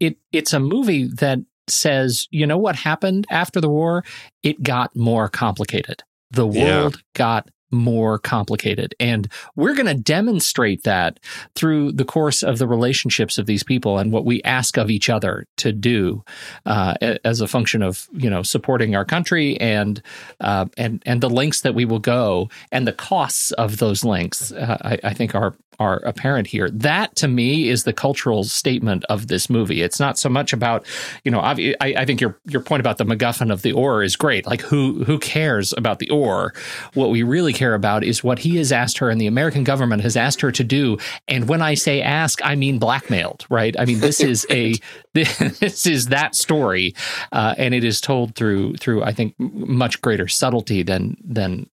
[0.00, 1.38] It it's a movie that
[1.68, 4.04] says, you know what happened after the war?
[4.42, 6.02] It got more complicated.
[6.30, 7.02] The world yeah.
[7.14, 8.94] got more complicated.
[8.98, 11.20] And we're going to demonstrate that
[11.54, 15.10] through the course of the relationships of these people and what we ask of each
[15.10, 16.24] other to do
[16.66, 20.02] uh, as a function of you know supporting our country and
[20.40, 24.52] uh, and and the lengths that we will go and the costs of those lengths.
[24.52, 26.70] Uh, I, I think are are apparent here.
[26.70, 29.82] That to me is the cultural statement of this movie.
[29.82, 30.86] It's not so much about,
[31.24, 34.16] you know, I, I, think your your point about the MacGuffin of the ore is
[34.16, 34.46] great.
[34.46, 36.54] Like who who cares about the ore?
[36.94, 39.64] What we really care care about is what he has asked her and the American
[39.64, 40.98] government has asked her to do.
[41.28, 43.74] And when I say ask, I mean blackmailed, right?
[43.78, 44.74] I mean, this is a,
[45.14, 46.94] this is that story.
[47.32, 51.70] Uh, and it is told through, through, I think, much greater subtlety than, than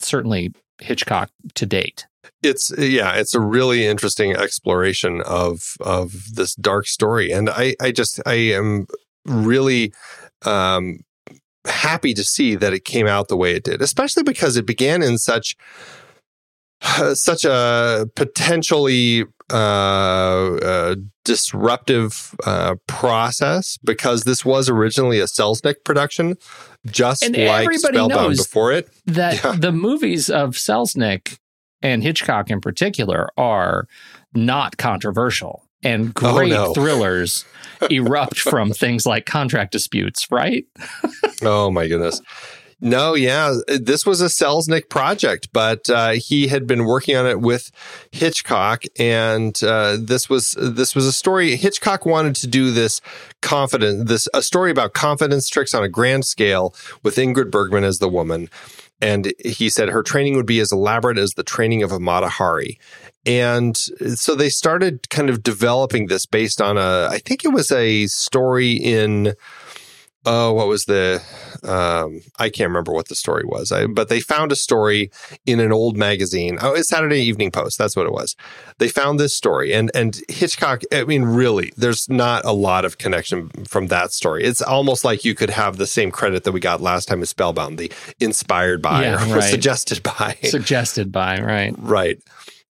[0.00, 2.06] certainly Hitchcock to date
[2.42, 7.92] it's yeah it's a really interesting exploration of of this dark story and i i
[7.92, 8.86] just i am
[9.26, 9.92] really
[10.44, 10.98] um
[11.66, 15.02] happy to see that it came out the way it did especially because it began
[15.02, 15.56] in such
[16.82, 25.84] uh, such a potentially uh, uh, disruptive uh, process because this was originally a Selznick
[25.84, 26.36] production,
[26.86, 28.88] just and like Spellbound before it.
[29.06, 29.52] That yeah.
[29.52, 31.38] the movies of Selznick
[31.82, 33.86] and Hitchcock in particular are
[34.34, 36.74] not controversial and oh, great oh, no.
[36.74, 37.44] thrillers
[37.90, 40.66] erupt from things like contract disputes, right?
[41.42, 42.20] oh my goodness.
[42.80, 47.40] No, yeah, this was a Selznick project, but uh, he had been working on it
[47.40, 47.70] with
[48.12, 51.56] Hitchcock, and uh, this was this was a story.
[51.56, 53.00] Hitchcock wanted to do this
[53.40, 58.00] confident, this a story about confidence tricks on a grand scale with Ingrid Bergman as
[58.00, 58.50] the woman,
[59.00, 62.28] and he said her training would be as elaborate as the training of a Mata
[62.28, 62.78] Hari.
[63.26, 67.72] And so they started kind of developing this based on a, I think it was
[67.72, 69.34] a story in
[70.26, 71.22] oh, what was the?
[71.62, 73.72] Um, I can't remember what the story was.
[73.72, 75.10] I, but they found a story
[75.46, 76.58] in an old magazine.
[76.60, 77.78] Oh, it's Saturday Evening Post.
[77.78, 78.36] That's what it was.
[78.78, 80.82] They found this story, and and Hitchcock.
[80.92, 84.44] I mean, really, there's not a lot of connection from that story.
[84.44, 87.28] It's almost like you could have the same credit that we got last time with
[87.28, 89.50] Spellbound, the inspired by yeah, or right.
[89.50, 92.20] suggested by, suggested by, right, right.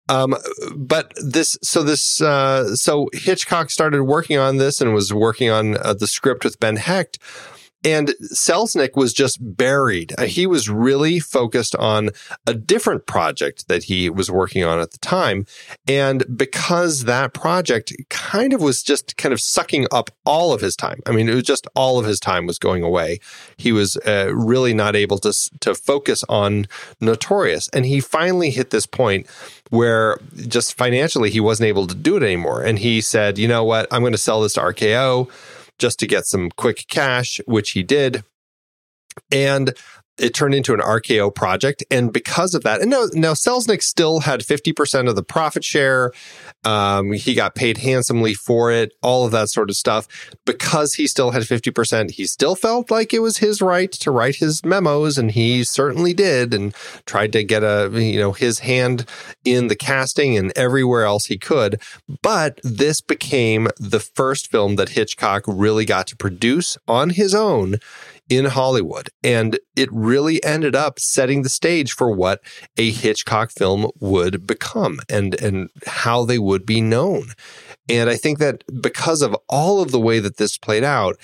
[0.08, 0.34] Um,
[0.76, 5.76] but this, so this, uh, so Hitchcock started working on this and was working on
[5.78, 7.18] uh, the script with Ben Hecht.
[7.84, 10.14] And Selznick was just buried.
[10.16, 12.10] Uh, he was really focused on
[12.46, 15.46] a different project that he was working on at the time.
[15.86, 20.76] And because that project kind of was just kind of sucking up all of his
[20.76, 23.20] time, I mean, it was just all of his time was going away.
[23.58, 26.66] He was uh, really not able to, to focus on
[27.00, 27.68] Notorious.
[27.68, 29.26] And he finally hit this point
[29.70, 30.18] where
[30.48, 32.62] just financially he wasn't able to do it anymore.
[32.62, 33.92] And he said, you know what?
[33.92, 35.30] I'm going to sell this to RKO
[35.78, 38.24] just to get some quick cash, which he did.
[39.30, 39.74] And
[40.16, 41.82] it turned into an RKO project.
[41.90, 46.12] And because of that, and now, now Selznick still had 50% of the profit share.
[46.64, 50.06] Um, he got paid handsomely for it, all of that sort of stuff.
[50.44, 54.36] Because he still had 50%, he still felt like it was his right to write
[54.36, 55.18] his memos.
[55.18, 56.74] And he certainly did and
[57.06, 59.06] tried to get a, you know, his hand
[59.44, 61.80] in the casting and everywhere else he could.
[62.22, 67.78] But this became the first film that Hitchcock really got to produce on his own
[68.28, 69.10] in Hollywood.
[69.22, 72.40] And it really ended up setting the stage for what
[72.76, 77.32] a Hitchcock film would become and, and how they would be known.
[77.88, 81.16] And I think that because of all of the way that this played out,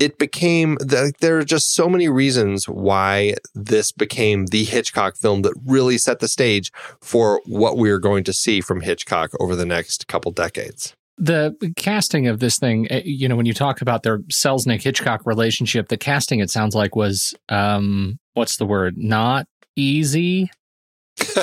[0.00, 5.42] it became that there are just so many reasons why this became the Hitchcock film
[5.42, 9.54] that really set the stage for what we are going to see from Hitchcock over
[9.54, 13.80] the next couple decades the casting of this thing, eh, you know, when you talk
[13.80, 18.96] about their Selznick Hitchcock relationship, the casting it sounds like was um what's the word?
[18.96, 19.46] Not
[19.76, 20.50] easy.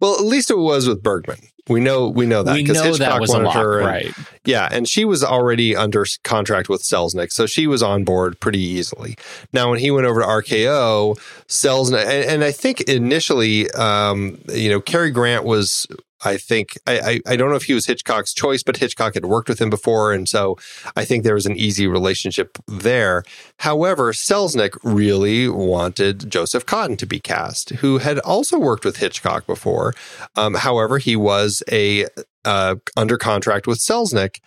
[0.00, 1.38] well, at least it was with Bergman.
[1.68, 4.14] We know we know that because Hitchcock wanted lock, her, and, right?
[4.44, 8.58] Yeah, and she was already under contract with Selznick, so she was on board pretty
[8.58, 9.16] easily.
[9.52, 11.16] Now, when he went over to RKO,
[11.46, 15.86] Selznick, and, and I think initially, um, you know, Cary Grant was
[16.24, 19.26] I think I, I, I don't know if he was Hitchcock's choice, but Hitchcock had
[19.26, 20.56] worked with him before, and so
[20.96, 23.24] I think there was an easy relationship there.
[23.58, 29.46] However, Selznick really wanted Joseph Cotten to be cast, who had also worked with Hitchcock
[29.46, 29.94] before.
[30.36, 32.06] Um, however, he was a
[32.44, 34.40] uh, under contract with Selznick,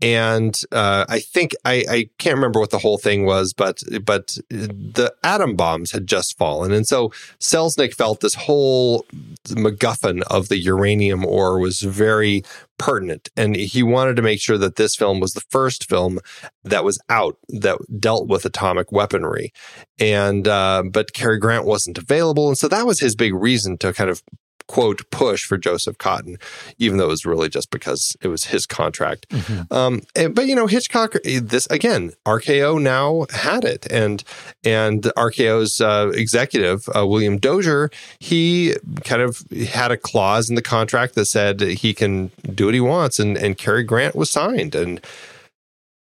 [0.00, 4.38] and uh, I think I, I, can't remember what the whole thing was, but but
[4.48, 7.08] the atom bombs had just fallen, and so
[7.40, 9.04] Selznick felt this whole
[9.46, 12.42] MacGuffin of the uranium ore was very
[12.78, 16.20] pertinent, and he wanted to make sure that this film was the first film
[16.62, 19.52] that was out that dealt with atomic weaponry,
[19.98, 23.92] and uh, but Cary Grant wasn't available, and so that was his big reason to
[23.92, 24.22] kind of
[24.68, 26.40] quote push for Joseph Cotten,
[26.78, 29.28] even though it was really just because it was his contract.
[29.30, 29.72] Mm-hmm.
[29.72, 34.22] Um, and, but you know, Hitchcock, this again, RKO now had it, and
[34.64, 37.90] and RKO's uh, executive uh, William Dozier,
[38.20, 42.74] he kind of had a clause in the contract that said he can do what
[42.74, 45.00] he wants, and and Cary Grant was signed, and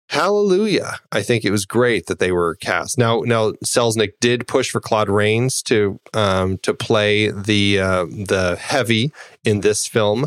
[0.09, 1.01] Hallelujah.
[1.13, 2.97] I think it was great that they were cast.
[2.97, 8.57] Now, now Selznick did push for Claude Rains to um, to play the uh, the
[8.59, 9.13] heavy
[9.45, 10.27] in this film.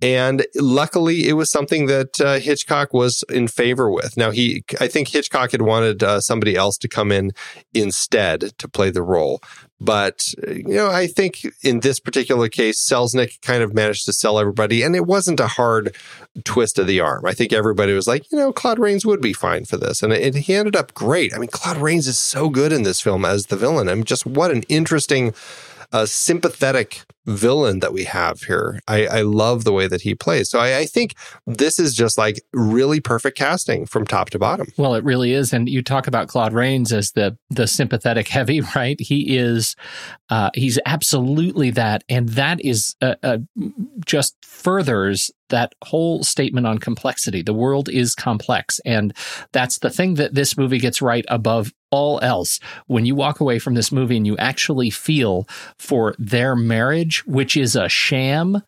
[0.00, 4.16] And luckily, it was something that uh, Hitchcock was in favor with.
[4.16, 7.32] Now, he, I think Hitchcock had wanted uh, somebody else to come in
[7.74, 9.42] instead to play the role.
[9.80, 14.40] But, you know, I think in this particular case, Selznick kind of managed to sell
[14.40, 15.94] everybody, and it wasn't a hard
[16.42, 17.24] twist of the arm.
[17.24, 20.02] I think everybody was like, you know, Claude Rains would be fine for this.
[20.02, 21.32] And it, he ended up great.
[21.32, 23.88] I mean, Claude Rains is so good in this film as the villain.
[23.88, 25.32] I mean, just what an interesting
[25.92, 28.80] a sympathetic villain that we have here.
[28.88, 30.50] I, I love the way that he plays.
[30.50, 31.14] So I, I, think
[31.46, 34.68] this is just like really perfect casting from top to bottom.
[34.78, 35.52] Well, it really is.
[35.52, 38.98] And you talk about Claude Rains as the the sympathetic heavy, right?
[38.98, 39.76] He is,
[40.30, 43.38] uh, he's absolutely that, and that is uh, uh,
[44.06, 47.42] just furthers that whole statement on complexity.
[47.42, 48.80] The world is complex.
[48.84, 49.16] And
[49.52, 52.60] that's the thing that this movie gets right above all else.
[52.86, 57.56] When you walk away from this movie and you actually feel for their marriage, which
[57.56, 58.62] is a sham,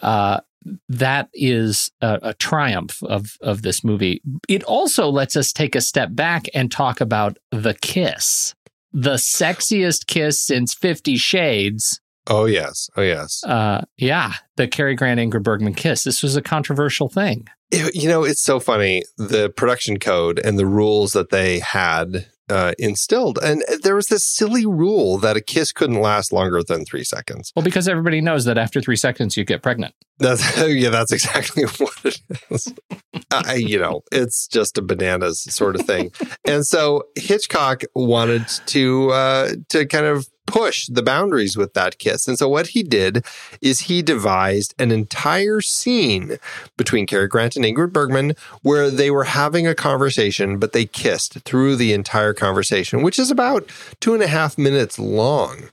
[0.00, 0.40] uh,
[0.88, 4.22] that is a, a, triumph of of this movie.
[4.48, 8.54] It also lets us take a step back and talk about the kiss,
[8.92, 12.00] the sexiest kiss since Fifty Shades.
[12.28, 13.42] Oh yes, oh yes.
[13.42, 16.04] Uh, yeah, the Cary Grant Ingrid Bergman kiss.
[16.04, 17.48] This was a controversial thing.
[17.70, 22.26] It, you know, it's so funny the production code and the rules that they had
[22.52, 23.38] uh, instilled.
[23.42, 27.52] And there was this silly rule that a kiss couldn't last longer than three seconds.
[27.56, 29.94] Well, because everybody knows that after three seconds you get pregnant.
[30.18, 32.72] That's yeah, that's exactly what it is.
[33.30, 36.12] I, you know, it's just a bananas sort of thing.
[36.46, 42.28] and so Hitchcock wanted to uh, to kind of push the boundaries with that kiss.
[42.28, 43.24] And so what he did
[43.60, 46.36] is he devised an entire scene
[46.76, 51.40] between Cary Grant and Ingrid Bergman where they were having a conversation, but they kissed
[51.40, 53.68] through the entire conversation, which is about
[54.00, 55.70] two and a half minutes long.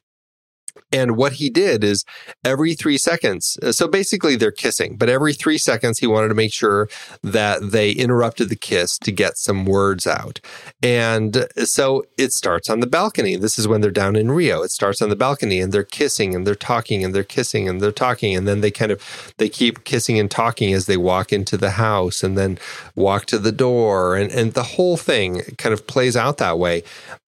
[0.91, 2.03] And what he did is
[2.43, 6.33] every three seconds, uh, so basically they're kissing, but every three seconds he wanted to
[6.33, 6.89] make sure
[7.23, 10.39] that they interrupted the kiss to get some words out.
[10.81, 13.35] And so it starts on the balcony.
[13.35, 14.63] This is when they're down in Rio.
[14.63, 17.81] It starts on the balcony and they're kissing and they're talking and they're kissing and
[17.81, 18.35] they're talking.
[18.35, 21.71] And then they kind of, they keep kissing and talking as they walk into the
[21.71, 22.57] house and then
[22.95, 24.15] walk to the door.
[24.15, 26.83] And, and the whole thing kind of plays out that way.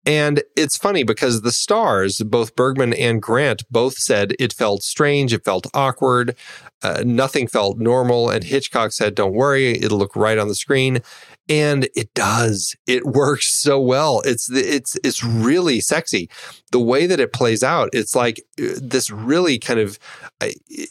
[0.05, 5.33] And it's funny because the stars, both Bergman and Grant, both said it felt strange,
[5.33, 6.37] it felt awkward,
[6.83, 8.29] uh, nothing felt normal.
[8.29, 11.03] And Hitchcock said, Don't worry, it'll look right on the screen
[11.49, 12.77] and it does.
[12.87, 14.23] It works so well.
[14.25, 16.31] It's it's it's really sexy.
[16.71, 19.99] The way that it plays out it's like uh, this really kind of
[20.41, 20.49] uh,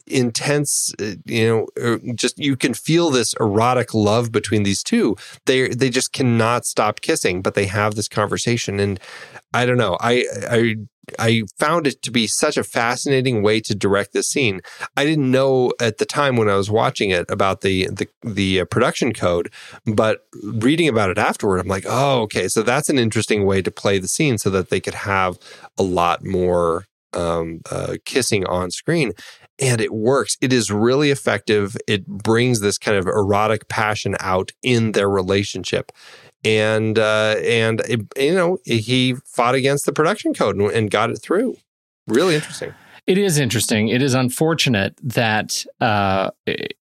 [0.08, 5.16] intense uh, you know just you can feel this erotic love between these two.
[5.45, 8.80] They they just cannot stop kissing but they have this conversation.
[8.80, 8.99] And
[9.54, 9.97] i don't know.
[9.99, 10.76] I i
[11.20, 14.62] I found it to be such a fascinating way to direct this scene.
[14.95, 18.62] I didn't know at the time when I was watching it about the the, the
[18.62, 19.51] uh, production code,
[19.86, 23.72] but reading about it afterward, I'm like, oh, okay, so that's an interesting way to
[23.72, 25.38] play the scene so that they could have
[25.78, 29.12] a lot more um, uh, kissing on screen.
[29.59, 30.38] And it works.
[30.41, 31.78] It is really effective.
[31.88, 35.91] It brings this kind of erotic passion out in their relationship
[36.44, 41.10] and uh, and it, you know he fought against the production code and, and, got
[41.10, 41.56] it through.
[42.08, 42.74] Really interesting.
[43.08, 43.88] It is interesting.
[43.88, 46.32] It is unfortunate that uh,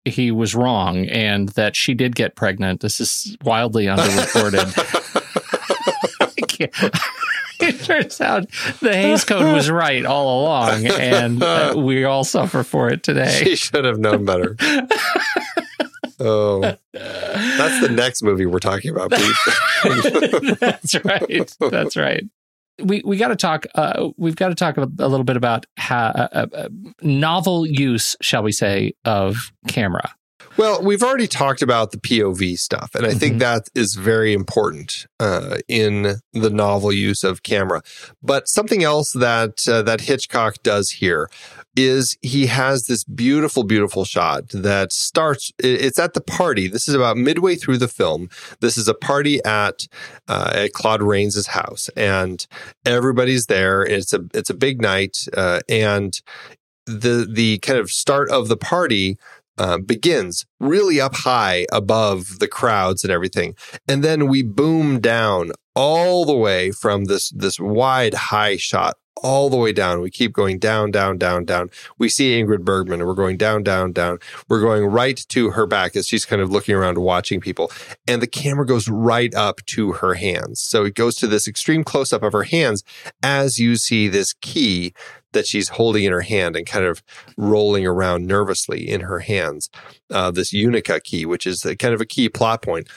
[0.04, 2.80] he was wrong and that she did get pregnant.
[2.80, 4.96] This is wildly underreported.
[6.60, 8.46] it turns out
[8.80, 13.42] the Hays Code was right all along, and uh, we all suffer for it today.
[13.42, 14.56] She should have known better.
[16.22, 16.76] Oh,
[17.80, 19.36] the next movie we're talking about, Pete.
[20.60, 21.56] that's right.
[21.70, 22.24] That's right.
[22.82, 23.66] We we got to talk.
[23.74, 26.68] Uh, we've got to talk a, a, little bit about how, uh, uh, uh,
[27.02, 30.14] novel use, shall we say, of camera.
[30.56, 33.18] Well, we've already talked about the POV stuff, and I mm-hmm.
[33.18, 37.82] think that is very important uh, in the novel use of camera.
[38.22, 41.30] But something else that uh, that Hitchcock does here
[41.76, 45.52] is he has this beautiful, beautiful shot that starts.
[45.58, 46.66] It's at the party.
[46.66, 48.28] This is about midway through the film.
[48.60, 49.86] This is a party at
[50.26, 52.44] uh, at Claude Rains's house, and
[52.84, 53.82] everybody's there.
[53.82, 56.20] It's a it's a big night, uh, and
[56.86, 59.16] the the kind of start of the party
[59.60, 63.54] uh, begins really up high above the crowds and everything,
[63.86, 69.50] and then we boom down all the way from this this wide high shot all
[69.50, 70.00] the way down.
[70.00, 71.68] We keep going down, down, down, down.
[71.98, 74.18] We see Ingrid Bergman and we're going down, down, down.
[74.48, 77.70] We're going right to her back as she's kind of looking around watching people.
[78.08, 80.60] And the camera goes right up to her hands.
[80.60, 82.82] So it goes to this extreme close up of her hands
[83.22, 84.94] as you see this key
[85.32, 87.02] that she's holding in her hand and kind of
[87.36, 89.70] rolling around nervously in her hands.
[90.10, 92.88] Uh, this Unica key, which is a, kind of a key plot point.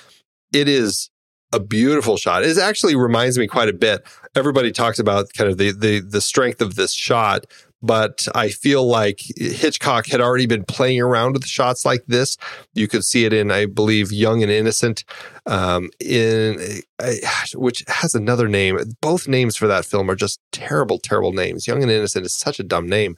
[0.51, 1.09] It is
[1.51, 2.43] a beautiful shot.
[2.43, 4.05] It actually reminds me quite a bit.
[4.36, 7.45] Everybody talks about kind of the the the strength of this shot,
[7.84, 12.38] but I feel like Hitchcock had already been playing around with shots like this.
[12.73, 15.03] You could see it in, I believe, Young and Innocent,
[15.45, 17.13] um, in uh,
[17.55, 18.79] which has another name.
[19.01, 21.67] Both names for that film are just terrible, terrible names.
[21.67, 23.15] Young and Innocent is such a dumb name,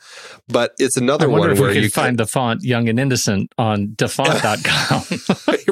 [0.48, 3.94] but it's another one if where you find can, the font Young and Innocent on
[3.96, 5.04] dafont.com.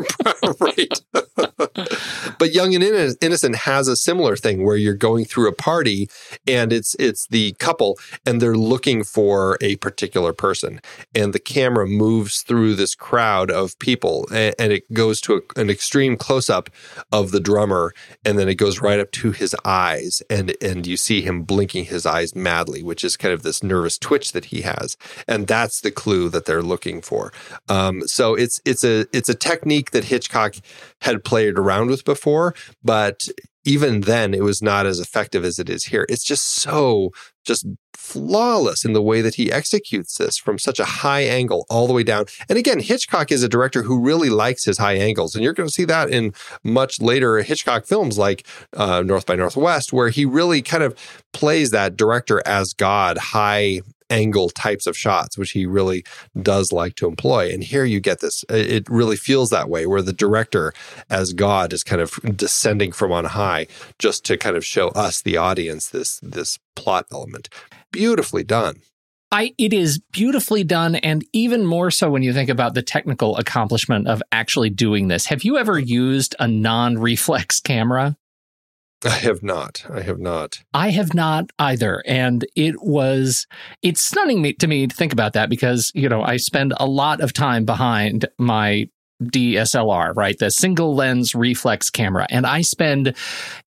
[0.59, 1.01] right.
[2.39, 2.83] but Young and
[3.21, 6.09] Innocent has a similar thing where you're going through a party
[6.47, 10.79] and it's it's the couple and they're looking for a particular person
[11.15, 15.59] and the camera moves through this crowd of people and, and it goes to a,
[15.59, 16.69] an extreme close up
[17.11, 17.93] of the drummer
[18.25, 21.85] and then it goes right up to his eyes and and you see him blinking
[21.85, 25.81] his eyes madly which is kind of this nervous twitch that he has and that's
[25.81, 27.31] the clue that they're looking for
[27.69, 30.55] um, so it's it's a it's a technique that Hitchcock
[31.01, 33.27] had played around with before, but
[33.65, 36.05] even then it was not as effective as it is here.
[36.09, 37.11] It's just so
[37.45, 37.65] just
[38.13, 41.93] flawless in the way that he executes this from such a high angle all the
[41.93, 42.25] way down.
[42.47, 45.33] And again, Hitchcock is a director who really likes his high angles.
[45.33, 46.33] And you're going to see that in
[46.63, 50.95] much later Hitchcock films like uh, North by Northwest, where he really kind of
[51.31, 56.03] plays that director as God high angle types of shots, which he really
[56.39, 57.51] does like to employ.
[57.51, 60.71] And here you get this, it really feels that way, where the director,
[61.09, 63.65] as God, is kind of descending from on high
[63.97, 67.49] just to kind of show us, the audience, this, this plot element.
[67.93, 68.81] Beautifully done.
[69.31, 73.35] I, it is beautifully done, and even more so when you think about the technical
[73.37, 75.25] accomplishment of actually doing this.
[75.25, 78.17] Have you ever used a non reflex camera?
[79.05, 79.85] I have not.
[79.89, 80.63] I have not.
[80.73, 82.03] I have not either.
[82.05, 83.47] And it was,
[83.81, 86.85] it's stunning me, to me to think about that because, you know, I spend a
[86.85, 88.87] lot of time behind my
[89.21, 90.37] DSLR, right?
[90.37, 92.27] The single lens reflex camera.
[92.29, 93.15] And I spend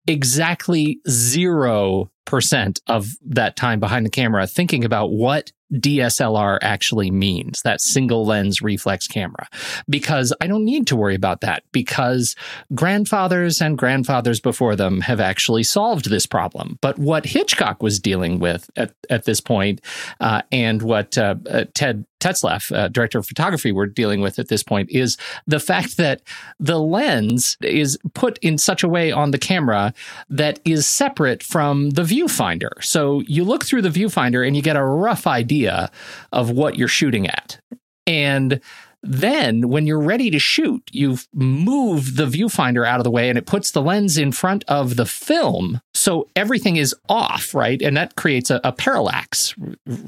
[0.07, 7.61] exactly zero percent of that time behind the camera thinking about what DSLR actually means,
[7.63, 9.47] that single lens reflex camera,
[9.89, 12.35] because I don't need to worry about that because
[12.73, 16.77] grandfathers and grandfathers before them have actually solved this problem.
[16.81, 19.81] But what Hitchcock was dealing with at, at this point,
[20.19, 24.47] uh, and what uh, uh, Ted Tetzlaff, uh, director of photography, were dealing with at
[24.47, 26.21] this point is the fact that
[26.57, 29.93] the lens is put in such a way on the camera
[30.29, 32.71] that is separate from the viewfinder.
[32.81, 36.87] So you look through the viewfinder and you get a rough idea of what you're
[36.87, 37.59] shooting at.
[38.05, 38.59] And
[39.05, 43.37] then, when you're ready to shoot, you've moved the viewfinder out of the way and
[43.37, 45.81] it puts the lens in front of the film.
[45.93, 47.81] So everything is off, right?
[47.81, 49.55] And that creates a, a parallax,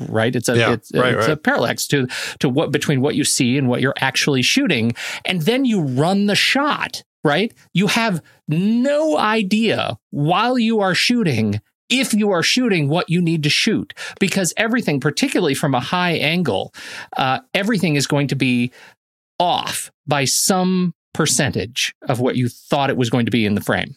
[0.07, 0.33] right?
[0.33, 1.33] It's a, yeah, it's, right, it's right.
[1.33, 2.07] a parallax to,
[2.39, 4.95] to what between what you see and what you're actually shooting.
[5.25, 7.53] And then you run the shot, right?
[7.73, 13.43] You have no idea while you are shooting if you are shooting what you need
[13.43, 16.73] to shoot, because everything, particularly from a high angle,
[17.17, 18.71] uh, everything is going to be
[19.39, 23.61] off by some percentage of what you thought it was going to be in the
[23.61, 23.95] frame.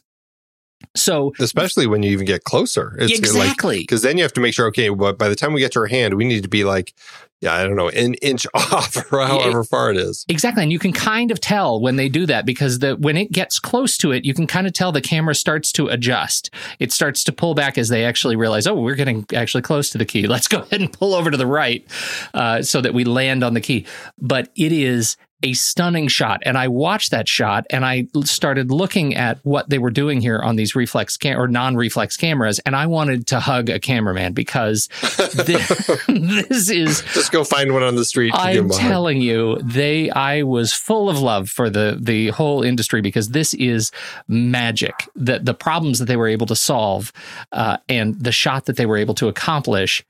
[0.97, 4.55] So, especially when you even get closer, it's exactly because then you have to make
[4.55, 4.67] sure.
[4.69, 6.95] Okay, but by the time we get to our hand, we need to be like,
[7.41, 10.25] yeah, I don't know, an inch off or however far it is.
[10.29, 13.31] Exactly, and you can kind of tell when they do that because the when it
[13.31, 16.51] gets close to it, you can kind of tell the camera starts to adjust.
[16.79, 19.99] It starts to pull back as they actually realize, oh, we're getting actually close to
[19.99, 20.27] the key.
[20.27, 21.87] Let's go ahead and pull over to the right
[22.35, 23.87] uh, so that we land on the key.
[24.19, 26.41] But it is a stunning shot.
[26.45, 30.41] And I watched that shot and I started looking at what they were doing here
[30.41, 32.59] on these reflex cam- or non-reflex cameras.
[32.61, 34.89] And I wanted to hug a cameraman because
[35.35, 35.69] this,
[36.09, 38.33] this is just go find one on the street.
[38.35, 43.29] I'm telling you, they, I was full of love for the, the whole industry because
[43.29, 43.93] this is
[44.27, 45.09] magic.
[45.15, 47.13] The, the problems that they were able to solve
[47.53, 50.05] uh, and the shot that they were able to accomplish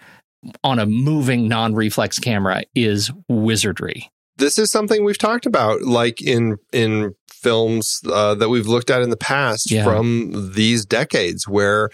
[0.64, 6.56] on a moving non-reflex camera is wizardry this is something we've talked about, like in
[6.72, 9.84] in films uh, that we've looked at in the past Yeah.
[9.84, 11.90] from these decades, where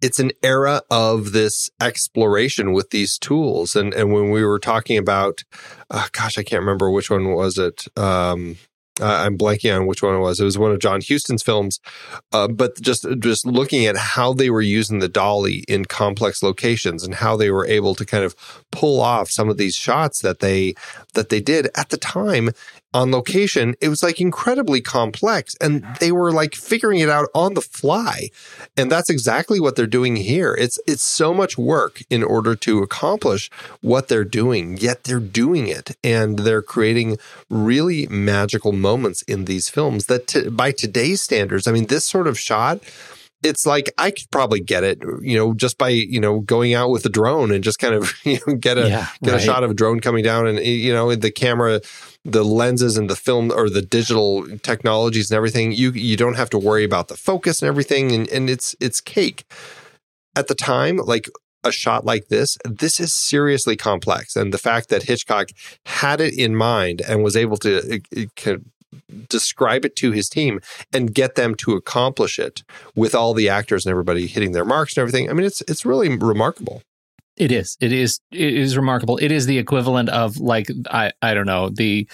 [0.00, 3.76] it's an era of this exploration with these tools.
[3.76, 5.42] And and when we were talking about,
[5.90, 7.86] uh, gosh, I can't remember which one was it.
[7.96, 8.56] Um,
[9.02, 10.40] I'm blanking on which one it was.
[10.40, 11.80] It was one of John Huston's films,
[12.32, 17.02] uh, but just just looking at how they were using the dolly in complex locations
[17.02, 18.34] and how they were able to kind of
[18.70, 20.74] pull off some of these shots that they
[21.14, 22.50] that they did at the time
[22.94, 27.54] on location, it was like incredibly complex and they were like figuring it out on
[27.54, 28.28] the fly.
[28.76, 30.54] And that's exactly what they're doing here.
[30.54, 35.68] It's it's so much work in order to accomplish what they're doing, yet they're doing
[35.68, 37.18] it and they're creating
[37.48, 42.26] really magical moments in these films that t- by today's standards, I mean this sort
[42.26, 42.80] of shot
[43.42, 46.90] it's like I could probably get it, you know, just by you know going out
[46.90, 49.40] with a drone and just kind of you know get a yeah, get right.
[49.40, 51.80] a shot of a drone coming down and you know the camera
[52.24, 56.50] the lenses and the film or the digital technologies and everything, you you don't have
[56.50, 59.44] to worry about the focus and everything, and, and it's it's cake.
[60.34, 61.28] At the time, like
[61.64, 65.48] a shot like this, this is seriously complex, and the fact that Hitchcock
[65.86, 68.00] had it in mind and was able to
[68.46, 68.56] uh,
[69.28, 70.60] describe it to his team
[70.92, 72.62] and get them to accomplish it
[72.94, 75.28] with all the actors and everybody hitting their marks and everything.
[75.28, 76.82] I mean, it's it's really remarkable.
[77.38, 77.78] It is.
[77.80, 78.20] It is.
[78.30, 79.16] It is remarkable.
[79.16, 82.06] It is the equivalent of like I I don't know the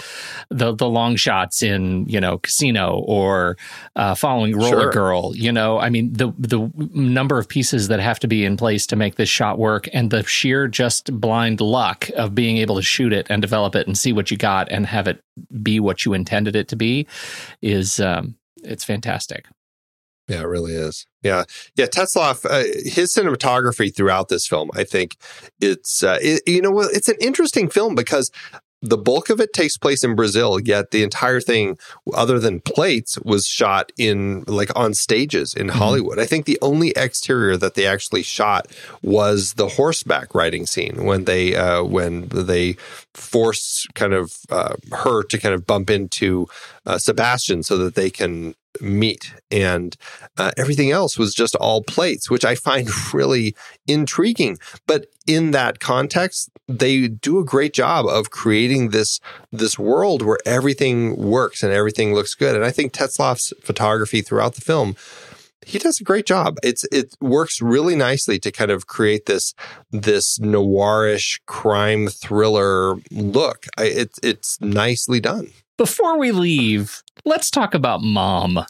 [0.49, 3.57] the the long shots in you know Casino or
[3.97, 4.93] uh, Following Roller sure.
[4.93, 5.35] Girl.
[5.35, 8.87] You know, I mean the the number of pieces that have to be in place
[8.87, 12.83] to make this shot work, and the sheer just blind luck of being able to
[12.83, 15.21] shoot it and develop it and see what you got and have it
[15.63, 17.09] be what you intended it to be
[17.61, 19.47] is um, it's fantastic.
[20.29, 21.07] Yeah, it really is.
[21.23, 21.87] Yeah, yeah.
[21.87, 25.17] Tetzlaff, uh, his cinematography throughout this film, I think
[25.61, 28.31] it's uh, it, you know, it's an interesting film because
[28.81, 31.79] the bulk of it takes place in Brazil, yet the entire thing,
[32.15, 35.79] other than plates, was shot in like on stages in mm-hmm.
[35.79, 36.19] Hollywood.
[36.19, 38.69] I think the only exterior that they actually shot
[39.03, 42.77] was the horseback riding scene when they uh, when they
[43.15, 46.47] force kind of uh, her to kind of bump into
[46.89, 49.35] uh, Sebastian so that they can meet.
[49.51, 49.97] and
[50.37, 53.57] uh, everything else was just all plates which i find really
[53.89, 59.21] intriguing but in that context they do a great job of creating this
[59.51, 64.55] this world where everything works and everything looks good and i think Tetzlaff's photography throughout
[64.55, 64.95] the film
[65.67, 66.57] he does a great job.
[66.63, 69.55] It's it works really nicely to kind of create this
[69.91, 73.67] this noirish crime thriller look.
[73.77, 75.49] I, it's it's nicely done.
[75.79, 78.67] Before we leave, let's talk about mom.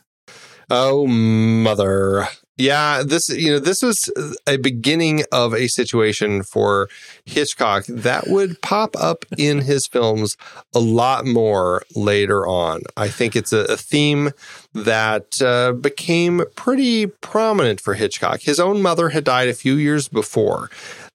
[0.69, 2.29] Oh, mother.
[2.59, 4.11] Yeah, this you know this was
[4.47, 6.89] a beginning of a situation for
[7.25, 10.37] Hitchcock that would pop up in his films
[10.75, 12.83] a lot more later on.
[12.95, 14.33] I think it's a, a theme
[14.75, 18.41] that uh, became pretty prominent for Hitchcock.
[18.43, 20.69] His own mother had died a few years before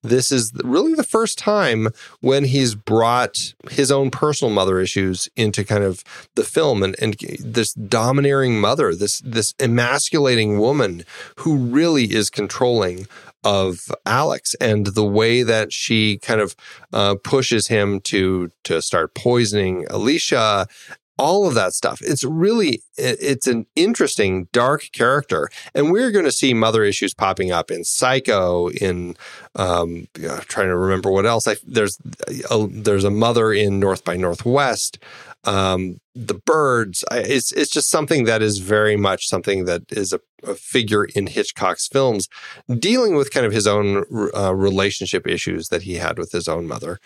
[0.04, 1.88] this is really the first time
[2.20, 6.04] when he's brought his own personal mother issues into kind of
[6.36, 11.04] the film and, and this domineering mother, this this emasculating woman
[11.38, 13.08] who really is controlling
[13.43, 16.56] of Alex and the way that she kind of
[16.91, 20.68] uh, pushes him to to start poisoning Alicia
[21.18, 22.01] all of that stuff.
[22.01, 27.51] It's really it's an interesting dark character, and we're going to see mother issues popping
[27.51, 28.70] up in Psycho.
[28.70, 29.16] In
[29.55, 30.07] um,
[30.47, 31.47] trying to remember what else.
[31.47, 31.99] I, there's
[32.49, 34.99] a, there's a mother in North by Northwest.
[35.45, 37.03] Um, the birds.
[37.11, 41.05] I, it's it's just something that is very much something that is a, a figure
[41.05, 42.28] in Hitchcock's films,
[42.80, 44.05] dealing with kind of his own
[44.36, 46.99] uh, relationship issues that he had with his own mother.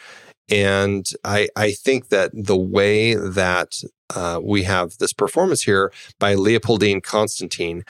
[0.50, 3.82] And I, I think that the way that
[4.16, 7.84] uh, we have this performance here by Leopoldine Konstantin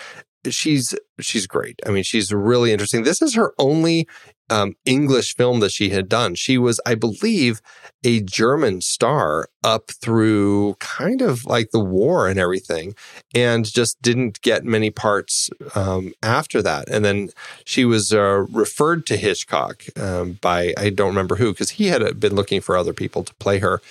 [0.49, 1.79] she's she's great.
[1.85, 3.03] I mean, she's really interesting.
[3.03, 4.07] This is her only
[4.49, 6.35] um, English film that she had done.
[6.35, 7.61] She was, I believe,
[8.03, 12.95] a German star up through kind of like the war and everything,
[13.35, 16.87] and just didn't get many parts um, after that.
[16.89, 17.29] And then
[17.65, 22.19] she was uh, referred to Hitchcock um, by I don't remember who because he had
[22.19, 23.81] been looking for other people to play her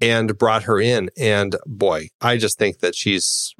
[0.00, 1.10] and brought her in.
[1.16, 3.54] And boy, I just think that she's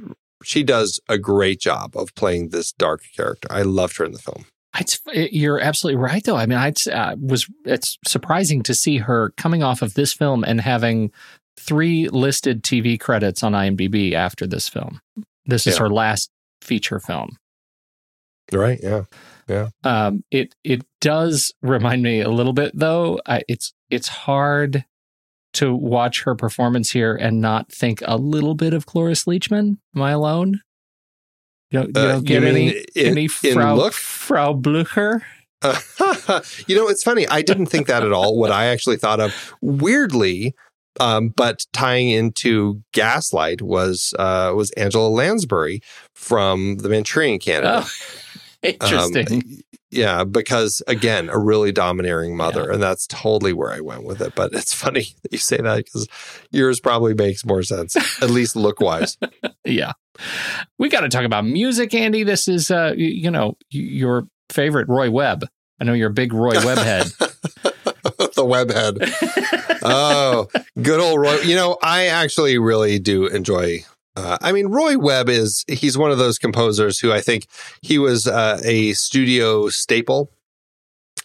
[0.45, 3.49] she does a great job of playing this dark character.
[3.51, 4.45] I loved her in the film.
[4.79, 6.37] It's, you're absolutely right, though.
[6.37, 10.45] I mean, I uh, was it's surprising to see her coming off of this film
[10.45, 11.11] and having
[11.59, 15.01] three listed TV credits on IMDb after this film.
[15.45, 15.81] This is yeah.
[15.81, 16.31] her last
[16.63, 17.37] feature film.
[18.51, 18.81] Right.
[18.83, 19.05] Yeah.
[19.49, 19.69] Yeah.
[19.85, 23.21] Um, it it does remind me a little bit, though.
[23.27, 24.85] I, it's it's hard
[25.55, 29.79] to watch her performance here and not think a little bit of Cloris Leachman?
[29.95, 30.61] Am I alone?
[31.71, 33.93] You don't, you uh, don't get any in, any Frau, look?
[33.95, 35.25] Frau Blucher?
[35.63, 35.79] Uh,
[36.67, 37.27] you know, it's funny.
[37.29, 38.37] I didn't think that at all.
[38.37, 40.55] what I actually thought of, weirdly,
[41.01, 45.81] Um, but tying into Gaslight was uh, was Angela Lansbury
[46.15, 47.85] from The Manchurian Candidate.
[47.87, 47.91] Oh,
[48.63, 49.33] interesting.
[49.33, 49.43] Um,
[49.91, 52.75] yeah, because again, a really domineering mother, Yeah.
[52.75, 54.35] and that's totally where I went with it.
[54.35, 56.09] But it's funny that you say that because
[56.51, 59.19] yours probably makes more sense, at least look wise.
[59.65, 59.93] yeah.
[60.79, 62.23] We got to talk about music, Andy.
[62.23, 65.45] This is, uh, you know, your favorite Roy Webb.
[65.81, 67.07] I know you're a big Roy Webb head.
[68.35, 69.79] the webhead.
[69.83, 70.49] oh,
[70.81, 71.41] good old Roy.
[71.41, 73.85] You know, I actually really do enjoy.
[74.15, 77.47] Uh, I mean, Roy Webb is, he's one of those composers who I think
[77.81, 80.31] he was uh, a studio staple.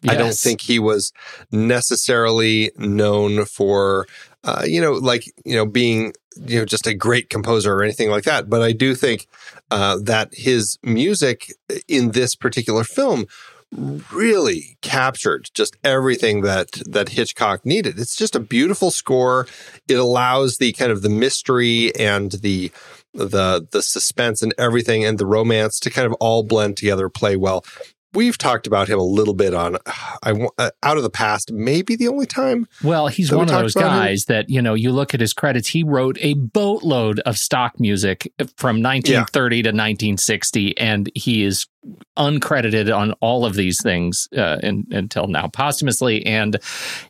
[0.08, 1.12] I don't think he was
[1.52, 4.06] necessarily known for,
[4.44, 6.14] uh, you know, like, you know, being,
[6.46, 8.48] you know, just a great composer or anything like that.
[8.48, 9.28] But I do think
[9.72, 11.52] uh, that his music
[11.88, 13.26] in this particular film
[13.72, 18.00] really captured just everything that that Hitchcock needed.
[18.00, 19.48] It's just a beautiful score.
[19.88, 22.72] It allows the kind of the mystery and the
[23.14, 27.36] the the suspense and everything and the romance to kind of all blend together, play
[27.36, 27.66] well.
[28.14, 29.78] We've talked about him a little bit on
[30.24, 32.68] I uh, out of the past, maybe the only time.
[32.82, 34.00] Well, he's that we one of those about him?
[34.00, 37.80] guys that, you know, you look at his credits, he wrote a boatload of stock
[37.80, 41.68] music from 1930 to 1960, and he is
[42.18, 46.26] uncredited on all of these things uh, in, until now, posthumously.
[46.26, 46.58] And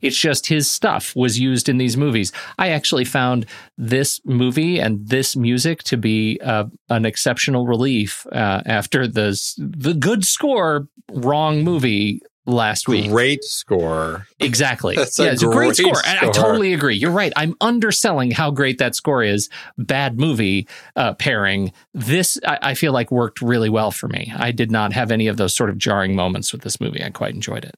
[0.01, 2.31] it's just his stuff was used in these movies.
[2.57, 3.45] I actually found
[3.77, 9.93] this movie and this music to be uh, an exceptional relief uh, after the, the
[9.93, 13.09] good score wrong movie last week.
[13.11, 14.25] Great score.
[14.39, 14.95] Exactly.
[14.97, 16.01] That's a yeah, it's a great great score.
[16.05, 16.95] And I totally agree.
[16.95, 17.33] You're right.
[17.35, 19.49] I'm underselling how great that score is.
[19.77, 21.73] Bad movie uh, pairing.
[21.93, 24.33] This, I, I feel like, worked really well for me.
[24.35, 27.03] I did not have any of those sort of jarring moments with this movie.
[27.03, 27.75] I quite enjoyed it.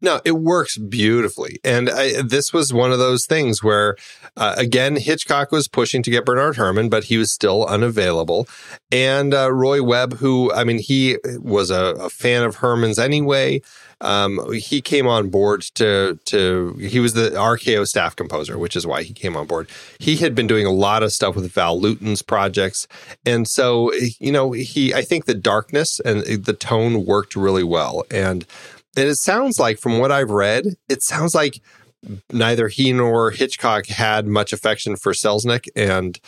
[0.00, 1.58] No, it works beautifully.
[1.64, 3.96] And I, this was one of those things where,
[4.36, 8.48] uh, again, Hitchcock was pushing to get Bernard Herrmann, but he was still unavailable.
[8.90, 13.62] And uh, Roy Webb, who, I mean, he was a, a fan of Herrmann's anyway.
[14.00, 18.86] Um, he came on board to to he was the RKO staff composer, which is
[18.86, 19.68] why he came on board.
[19.98, 22.86] He had been doing a lot of stuff with Val Lewton's projects,
[23.24, 28.04] and so you know he I think the darkness and the tone worked really well.
[28.10, 28.46] And
[28.96, 31.60] and it sounds like, from what I've read, it sounds like
[32.32, 36.18] neither he nor Hitchcock had much affection for Selznick and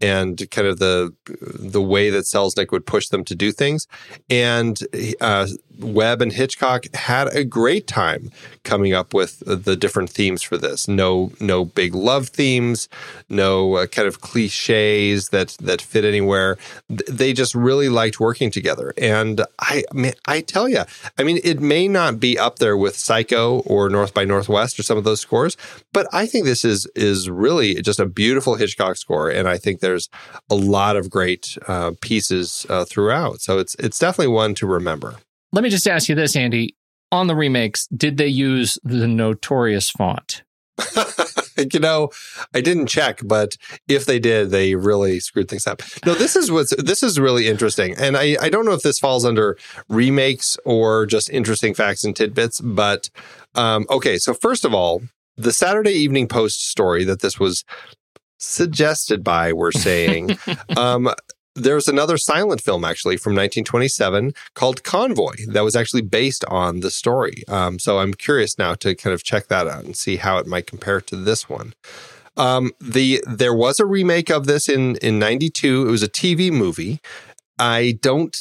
[0.00, 3.86] and kind of the the way that Selznick would push them to do things.
[4.28, 4.78] And
[5.20, 5.46] uh,
[5.78, 8.30] Webb and Hitchcock had a great time
[8.64, 10.88] coming up with the different themes for this.
[10.88, 12.88] No no big love themes,
[13.28, 16.58] no uh, kind of cliches that that fit anywhere.
[16.88, 18.92] They just really liked working together.
[18.96, 19.84] And I
[20.26, 20.82] I tell you,
[21.18, 24.82] I mean, it may not be up there with Psycho or North by Northwest or
[24.82, 25.56] some of those scores,
[25.92, 29.80] but I think this is is really just a beautiful Hitchcock score, and I think
[29.80, 30.08] there's
[30.50, 33.40] a lot of great uh, pieces uh, throughout.
[33.40, 35.16] So it's it's definitely one to remember.
[35.52, 36.76] Let me just ask you this, Andy.
[37.12, 40.42] On the remakes, did they use the notorious font?
[41.72, 42.10] you know,
[42.54, 43.56] I didn't check, but
[43.88, 45.82] if they did, they really screwed things up.
[46.04, 48.98] No, this is what's this is really interesting, and I I don't know if this
[48.98, 49.56] falls under
[49.88, 53.08] remakes or just interesting facts and tidbits, but
[53.54, 54.18] um, okay.
[54.18, 55.02] So first of all,
[55.36, 57.64] the Saturday Evening Post story that this was
[58.38, 60.38] suggested by, we're saying.
[60.76, 61.10] um,
[61.56, 66.90] there's another silent film actually from 1927 called Convoy that was actually based on the
[66.90, 67.42] story.
[67.48, 70.46] Um, so I'm curious now to kind of check that out and see how it
[70.46, 71.74] might compare to this one.
[72.36, 75.88] Um, the there was a remake of this in in '92.
[75.88, 77.00] It was a TV movie.
[77.58, 78.36] I don't.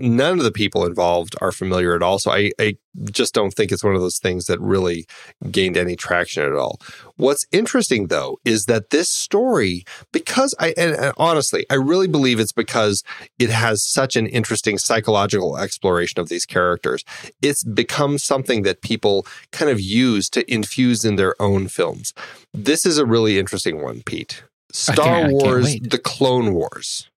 [0.00, 2.76] None of the people involved are familiar at all, so I, I
[3.10, 5.04] just don't think it's one of those things that really
[5.50, 6.80] gained any traction at all.
[7.16, 12.40] What's interesting though is that this story, because I and, and honestly, I really believe
[12.40, 13.04] it's because
[13.38, 17.04] it has such an interesting psychological exploration of these characters.
[17.42, 22.14] It's become something that people kind of use to infuse in their own films.
[22.54, 24.42] This is a really interesting one, Pete.
[24.42, 25.90] I can't- I Star can't Wars: wait.
[25.90, 27.10] The Clone Wars,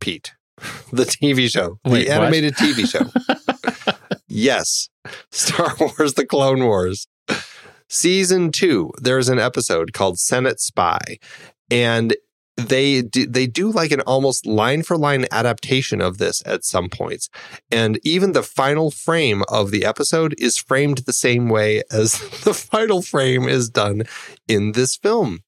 [0.00, 0.32] Pete.
[0.92, 2.22] The TV show, Wait, the what?
[2.22, 3.10] animated TV show.
[4.28, 4.88] yes,
[5.32, 7.06] Star Wars: The Clone Wars.
[7.88, 11.18] Season two, there's an episode called Senate Spy,
[11.70, 12.14] and
[12.56, 16.88] they do, they do like an almost line for line adaptation of this at some
[16.88, 17.28] points,
[17.70, 22.12] and even the final frame of the episode is framed the same way as
[22.44, 24.04] the final frame is done
[24.46, 25.40] in this film.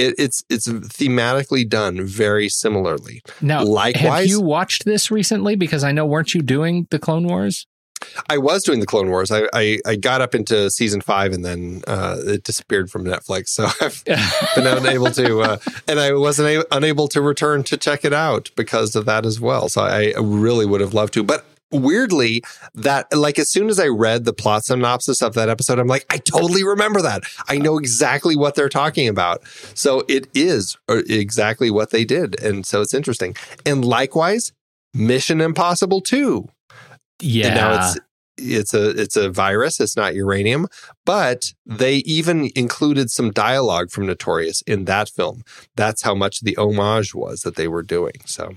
[0.00, 3.22] It, it's it's thematically done very similarly.
[3.40, 5.56] Now, have you watched this recently?
[5.56, 7.66] Because I know, weren't you doing the Clone Wars?
[8.28, 9.30] I was doing the Clone Wars.
[9.30, 13.48] I, I, I got up into season five and then uh, it disappeared from Netflix.
[13.48, 14.04] So I've
[14.54, 18.50] been unable to, uh, and I wasn't a- unable to return to check it out
[18.56, 19.68] because of that as well.
[19.68, 21.22] So I really would have loved to.
[21.22, 22.42] But weirdly,
[22.74, 26.06] that like as soon as I read the plot synopsis of that episode, I'm like,
[26.10, 27.22] I totally remember that.
[27.48, 29.42] I know exactly what they're talking about.
[29.74, 32.40] So it is uh, exactly what they did.
[32.42, 33.36] And so it's interesting.
[33.64, 34.52] And likewise,
[34.94, 36.48] Mission Impossible 2
[37.20, 37.46] Yeah.
[37.46, 37.98] and now it's
[38.42, 39.80] it's a it's a virus.
[39.80, 40.66] It's not uranium,
[41.04, 45.42] but they even included some dialogue from Notorious in that film.
[45.76, 48.14] That's how much the homage was that they were doing.
[48.24, 48.56] So,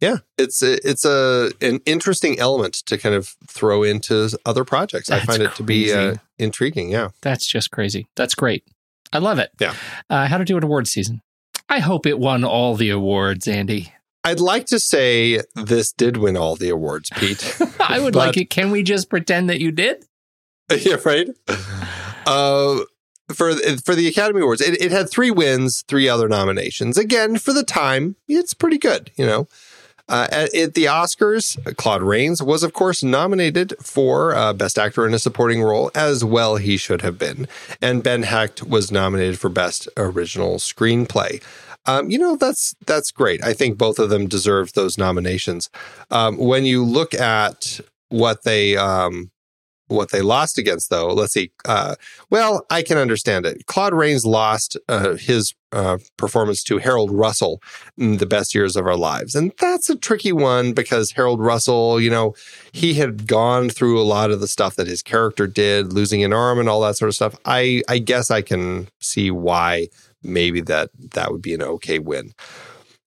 [0.00, 5.10] yeah, it's it's a an interesting element to kind of throw into other projects.
[5.10, 6.90] I That's find it to be uh, intriguing.
[6.90, 8.08] Yeah, That's just crazy.
[8.16, 8.64] That's great.
[9.12, 9.50] I love it.
[9.58, 9.74] Yeah.
[10.10, 11.22] Uh, how to do an awards season.
[11.68, 13.92] I hope it won all the awards, Andy.
[14.24, 17.58] I'd like to say this did win all the awards, Pete.
[17.80, 18.50] I would But- like it.
[18.50, 20.04] Can we just pretend that you did?
[20.80, 21.28] yeah, right.
[22.26, 22.80] Uh,
[23.32, 26.96] for for the Academy Awards, it, it had three wins, three other nominations.
[26.98, 29.10] Again, for the time, it's pretty good.
[29.16, 29.48] You know,
[30.08, 35.06] uh, at, at the Oscars, Claude Rains was, of course, nominated for uh, Best Actor
[35.06, 37.46] in a Supporting Role, as well he should have been.
[37.82, 41.42] And Ben Hecht was nominated for Best Original Screenplay.
[41.86, 43.42] Um, you know that's that's great.
[43.42, 45.70] I think both of them deserved those nominations.
[46.10, 47.80] Um, when you look at
[48.10, 49.30] what they um,
[49.88, 51.50] what they lost against, though, let's see.
[51.64, 51.96] Uh,
[52.30, 53.66] well, I can understand it.
[53.66, 57.60] Claude Rains lost uh, his uh, performance to Harold Russell
[57.96, 59.34] in the best years of our lives.
[59.34, 62.34] And that's a tricky one because Harold Russell, you know,
[62.72, 66.32] he had gone through a lot of the stuff that his character did, losing an
[66.32, 67.36] arm and all that sort of stuff.
[67.44, 69.88] I, I guess I can see why
[70.22, 72.32] maybe that that would be an okay win.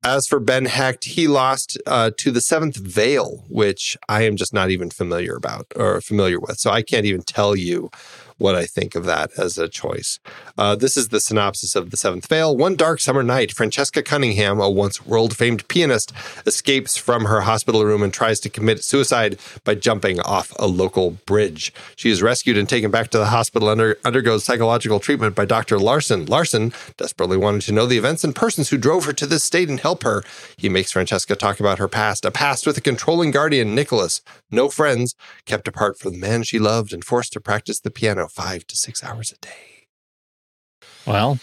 [0.07, 4.55] As for Ben Hecht, he lost uh, to the Seventh Veil, which I am just
[4.55, 6.61] not even familiar about or familiar with.
[6.61, 7.91] So I can't even tell you
[8.39, 10.19] what I think of that as a choice.
[10.59, 12.57] Uh, this is the synopsis of The Seventh Veil.
[12.57, 16.13] One dark summer night, Francesca Cunningham, a once world famed pianist,
[16.45, 21.13] escapes from her hospital room and tries to commit suicide by jumping off a local
[21.27, 21.73] bridge.
[21.97, 25.79] She is rescued and taken back to the hospital, under, undergoes psychological treatment by Dr.
[25.79, 26.27] Larson.
[26.27, 29.69] Larson, desperately wanting to know the events and persons who drove her to this state
[29.69, 30.23] and help her,
[30.57, 34.21] he makes Francesca talk about her past, a past with a controlling guardian, Nicholas,
[34.51, 38.29] no friends, kept apart from the man she loved and forced to practice the piano
[38.29, 39.87] five to six hours a day.
[41.07, 41.39] Well,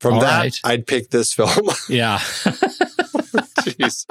[0.00, 0.60] From that, right.
[0.64, 1.50] I'd pick this film.
[1.88, 2.18] yeah.
[2.18, 4.04] Jeez.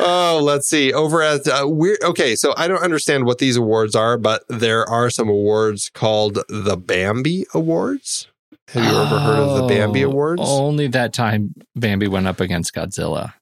[0.00, 0.92] Oh, let's see.
[0.92, 1.98] Over at uh, weird.
[2.02, 6.38] Okay, so I don't understand what these awards are, but there are some awards called
[6.48, 8.28] the Bambi Awards.
[8.68, 10.42] Have you ever heard of the Bambi Oh, Awards?
[10.44, 13.32] Only that time Bambi went up against Godzilla.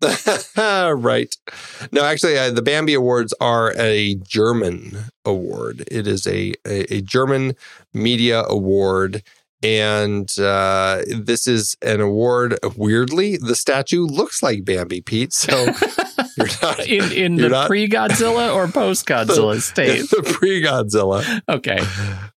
[0.56, 1.34] right.
[1.90, 4.92] No, actually, uh, the Bambi Awards are a German
[5.24, 5.84] award.
[5.90, 7.54] It is a, a, a German
[7.94, 9.22] media award.
[9.62, 12.58] And uh, this is an award.
[12.76, 15.32] Weirdly, the statue looks like Bambi, Pete.
[15.32, 15.56] So
[16.36, 20.10] you're not In in You're the not- pre Godzilla or post Godzilla state.
[20.10, 21.40] the pre Godzilla.
[21.48, 21.78] Okay.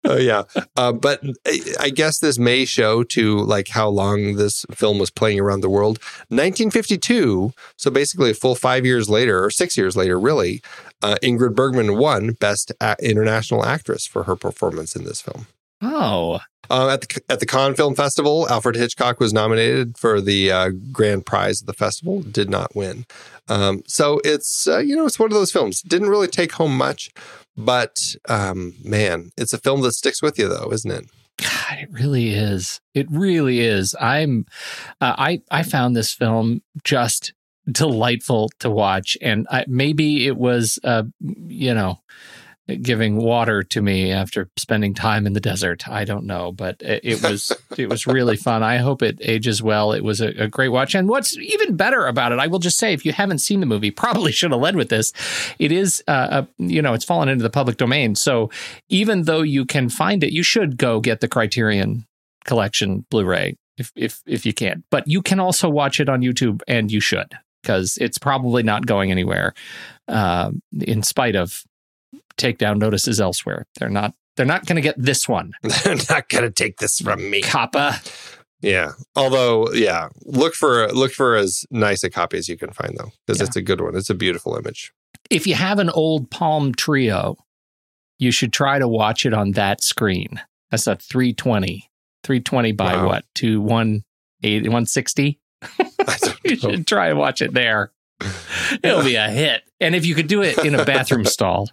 [0.06, 0.44] Oh yeah,
[0.78, 5.12] uh, but I- I guess this may show to like how long this film was
[5.12, 6.00] playing around the world.
[6.30, 10.62] 1952, so basically a full five years later, or six years later, really.
[11.02, 15.48] Uh, Ingrid Bergman won Best a- International Actress for her performance in this film.
[15.82, 16.40] Oh.
[16.70, 20.70] Uh, at the at the Cannes Film Festival, Alfred Hitchcock was nominated for the uh,
[20.92, 23.06] grand prize of the festival, did not win.
[23.48, 25.82] Um, so it's uh, you know it's one of those films.
[25.82, 27.12] Didn't really take home much,
[27.58, 31.10] but um, man, it's a film that sticks with you, though, isn't it?
[31.38, 32.82] God, it really is.
[32.94, 33.96] It really is.
[34.00, 34.46] I'm
[35.02, 37.34] uh, I I found this film just
[37.72, 42.00] delightful to watch and I, maybe it was uh you know
[42.82, 45.88] giving water to me after spending time in the desert.
[45.88, 48.64] I don't know, but it, it was it was really fun.
[48.64, 49.92] I hope it ages well.
[49.92, 50.96] It was a, a great watch.
[50.96, 53.66] And what's even better about it, I will just say, if you haven't seen the
[53.66, 55.14] movie, probably should have led with this.
[55.60, 58.16] It is, uh, a, you know, it's fallen into the public domain.
[58.16, 58.50] So
[58.90, 62.06] even though you can find it, you should go get the Criterion
[62.46, 64.84] Collection Blu-ray if if if you can.
[64.92, 68.86] But you can also watch it on YouTube, and you should because it's probably not
[68.86, 69.54] going anywhere,
[70.08, 71.64] uh, in spite of
[72.40, 73.66] takedown notices elsewhere.
[73.80, 74.14] They're not.
[74.38, 75.52] They're not going to get this one,
[75.84, 77.42] They're not gonna take this from me.
[77.42, 78.00] Kappa.
[78.62, 78.92] Yeah.
[79.16, 83.12] Although, yeah, look for look for as nice a copy as you can find, though,
[83.28, 83.48] because Yeah.
[83.48, 83.96] it's a good one.
[83.98, 84.94] It's a beautiful image.
[85.30, 87.36] If you have an old Palm Treo,
[88.18, 90.42] you should try to watch it on that screen.
[90.72, 91.90] That's a 320.
[92.24, 93.08] 320 by Wow.
[93.08, 93.26] what?
[93.36, 95.40] To 180, 160?
[96.46, 97.92] You should try and watch it there.
[98.84, 99.62] It'll be a hit.
[99.80, 101.70] And if you could do it in a bathroom stall,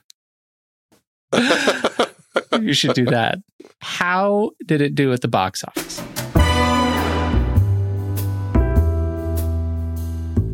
[2.61, 3.39] you should do that.
[3.81, 6.03] How did it do at the box office?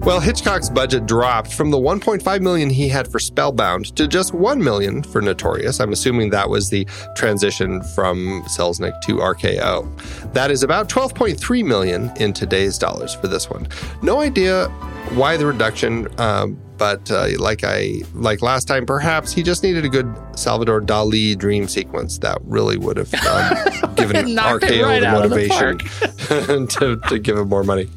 [0.04, 4.62] Well, Hitchcock's budget dropped from the 1.5 million he had for Spellbound to just 1
[4.62, 5.78] million for Notorious.
[5.78, 10.32] I'm assuming that was the transition from Selznick to RKO.
[10.32, 13.68] That is about 12.3 million in today's dollars for this one.
[14.02, 14.66] No idea
[15.10, 19.84] why the reduction, um, but uh, like I like last time, perhaps he just needed
[19.84, 25.22] a good Salvador Dali dream sequence that really would have um, given RKO right the
[25.22, 25.78] of the motivation
[26.66, 27.88] to, to give him more money.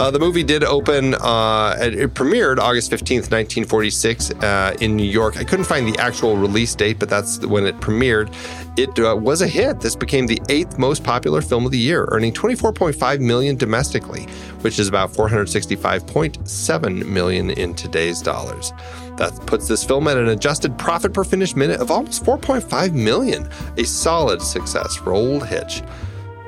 [0.00, 5.36] Uh, the movie did open, uh, it, premiered August 15th, 1946, uh, in New York.
[5.36, 8.34] I couldn't find the actual release date, but that's when it premiered.
[8.78, 9.78] It uh, was a hit.
[9.80, 14.22] This became the eighth most popular film of the year, earning 24.5 million domestically,
[14.62, 18.72] which is about 465.7 million in today's dollars.
[19.18, 23.46] That puts this film at an adjusted profit per finished minute of almost 4.5 million,
[23.76, 25.82] a solid success for Old Hitch.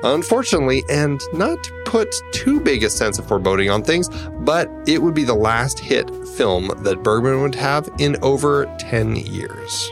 [0.03, 5.01] Unfortunately, and not to put too big a sense of foreboding on things, but it
[5.01, 9.91] would be the last hit film that Bergman would have in over 10 years.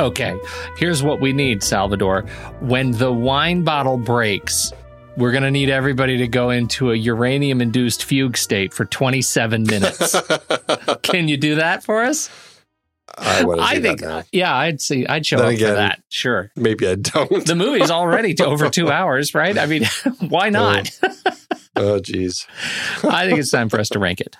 [0.00, 0.36] Okay,
[0.76, 2.22] here's what we need, Salvador.
[2.60, 4.72] When the wine bottle breaks,
[5.16, 9.64] we're going to need everybody to go into a uranium induced fugue state for 27
[9.64, 10.16] minutes.
[11.02, 12.30] Can you do that for us?
[13.18, 15.74] I want to see I think, yeah, I'd see, I'd show Then up again- for
[15.74, 16.02] that.
[16.08, 16.50] Sure.
[16.56, 17.44] Maybe I don't.
[17.46, 19.58] The movie's already to over two hours, right?
[19.58, 19.84] I mean,
[20.28, 20.50] why oh.
[20.50, 20.90] not?
[21.76, 22.46] oh, geez.
[23.04, 24.36] I think it's time for us to rank it.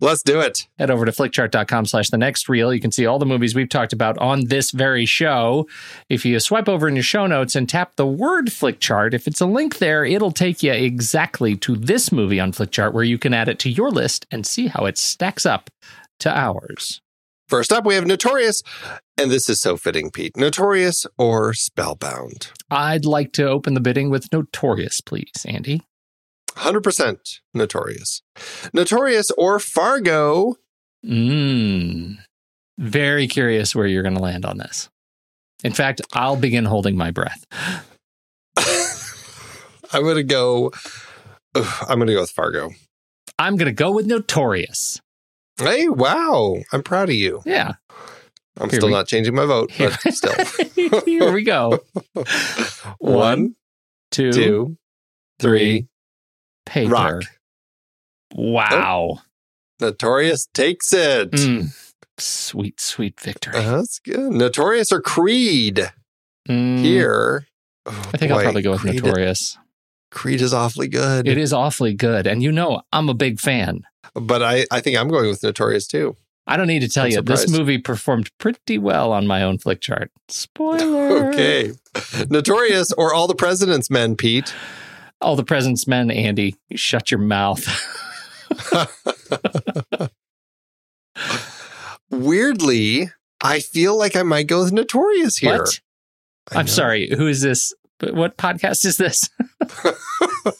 [0.00, 0.66] Let's do it.
[0.78, 2.74] Head over to flickchart.com slash the next reel.
[2.74, 5.68] You can see all the movies we've talked about on this very show.
[6.08, 9.40] If you swipe over in your show notes and tap the word flickchart, if it's
[9.40, 13.32] a link there, it'll take you exactly to this movie on flickchart where you can
[13.32, 15.70] add it to your list and see how it stacks up
[16.18, 17.00] to ours.
[17.54, 18.64] First up, we have Notorious.
[19.16, 20.36] And this is so fitting, Pete.
[20.36, 22.50] Notorious or Spellbound?
[22.68, 25.82] I'd like to open the bidding with Notorious, please, Andy.
[26.56, 28.22] 100% Notorious.
[28.72, 30.56] Notorious or Fargo?
[31.06, 32.16] Mmm.
[32.76, 34.88] Very curious where you're going to land on this.
[35.62, 37.46] In fact, I'll begin holding my breath.
[39.92, 40.72] I'm going to go.
[41.54, 42.70] ugh, I'm going to go with Fargo.
[43.38, 45.00] I'm going to go with Notorious.
[45.58, 46.56] Hey, wow.
[46.72, 47.42] I'm proud of you.
[47.46, 47.72] Yeah.
[48.58, 50.34] I'm Here still we- not changing my vote, Here, but still.
[51.04, 51.80] Here we go.
[52.98, 53.56] One,
[54.10, 54.76] two, two,
[55.40, 55.88] three.
[56.66, 56.90] paper.
[56.92, 57.22] Rock.
[58.34, 59.18] Wow.
[59.80, 61.32] Notorious takes it.
[61.32, 61.74] Mm.
[62.18, 63.56] Sweet, sweet victory.
[63.56, 64.32] Uh, that's good.
[64.32, 65.90] Notorious or Creed?
[66.48, 67.46] Mm, Here.
[67.86, 69.58] Oh, I think I'll probably go with Creed, Notorious.
[70.10, 71.26] Creed is awfully good.
[71.26, 72.26] It is awfully good.
[72.26, 73.82] And you know, I'm a big fan.
[74.14, 76.16] But I, I think I'm going with Notorious too.
[76.46, 79.56] I don't need to tell I'm you, this movie performed pretty well on my own
[79.58, 80.10] flick chart.
[80.28, 81.28] Spoiler.
[81.28, 81.72] Okay.
[82.28, 84.54] Notorious or All the President's Men, Pete?
[85.22, 87.66] All the President's Men, Andy, you shut your mouth.
[92.10, 93.10] Weirdly,
[93.42, 95.60] I feel like I might go with Notorious here.
[95.60, 95.80] What?
[96.52, 97.08] I'm sorry.
[97.08, 97.72] Who is this?
[98.00, 99.30] What podcast is this?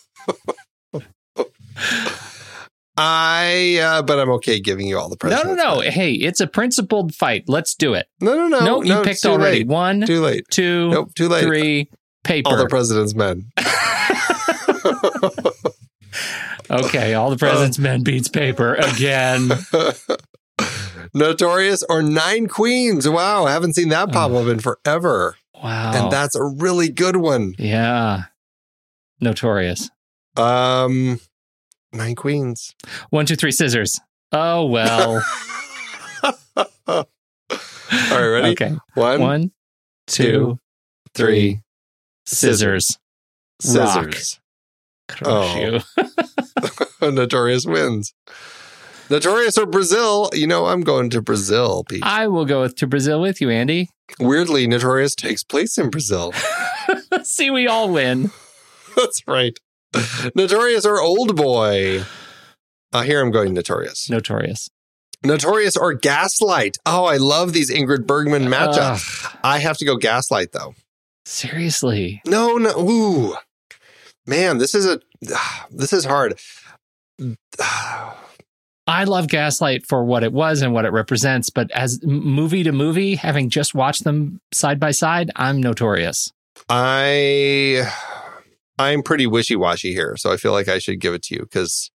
[3.81, 5.47] Uh, but I'm okay giving you all the presidents.
[5.47, 5.81] No, no, no.
[5.91, 7.45] Hey, it's a principled fight.
[7.49, 8.07] Let's do it.
[8.21, 8.65] No, no, no.
[8.65, 9.59] no, you picked already.
[9.59, 9.67] Late.
[9.69, 10.45] One, Too late.
[10.51, 11.45] two, Nope, too late.
[11.45, 11.91] three,
[12.23, 12.51] paper.
[12.51, 13.51] All the President's Men.
[16.71, 19.51] okay, all the President's Men beats paper again.
[21.15, 23.09] Notorious or Nine Queens.
[23.09, 25.37] Wow, I haven't seen that pop up in forever.
[25.63, 25.93] Wow.
[25.95, 27.55] And that's a really good one.
[27.59, 28.25] yeah.
[29.21, 29.91] Notorious.
[30.37, 31.21] Um,
[31.95, 32.75] Nine Queens.
[33.11, 34.01] One, two, three, scissors.
[34.33, 35.23] Oh, well.
[36.87, 37.07] All
[38.11, 38.49] right, ready?
[38.51, 38.73] Okay.
[38.95, 39.51] One, One,
[40.07, 40.59] two,
[41.15, 41.61] three,
[42.27, 42.99] scissors.
[43.65, 43.87] Rock.
[44.13, 44.41] Scissors.
[45.09, 45.59] Crush Oh.
[45.61, 45.81] you.
[47.13, 48.13] Notorious wins.
[49.11, 50.31] Notorious or Brazil?
[50.33, 52.03] You know, I'm going to Brazil, Pete.
[52.03, 53.91] I will go to Brazil with you, Andy.
[54.19, 56.33] Weirdly, Notorious takes place in Brazil.
[57.23, 58.31] See, we all win.
[58.97, 59.59] That's right.
[60.35, 62.05] Notorious or Old Boy?
[62.93, 64.09] Uh, here I'm going Notorious.
[64.09, 64.69] Notorious.
[65.25, 66.77] Notorious or Gaslight?
[66.85, 69.35] Oh, I love these Ingrid Bergman matchups.
[69.43, 70.75] I have to go Gaslight though.
[71.25, 72.21] seriously.
[72.27, 72.71] No, no.
[72.79, 73.35] Ooh,
[74.27, 75.01] man, this is a
[75.71, 76.39] this is hard.
[78.87, 82.73] I love Gaslight for what it was and what it represents, but as movie to
[82.73, 86.31] movie, having just watched them side by side, I'm notorious.
[86.69, 87.91] I
[88.79, 91.43] I'm pretty wishy washy here, so I feel like I should give it to you
[91.43, 91.91] because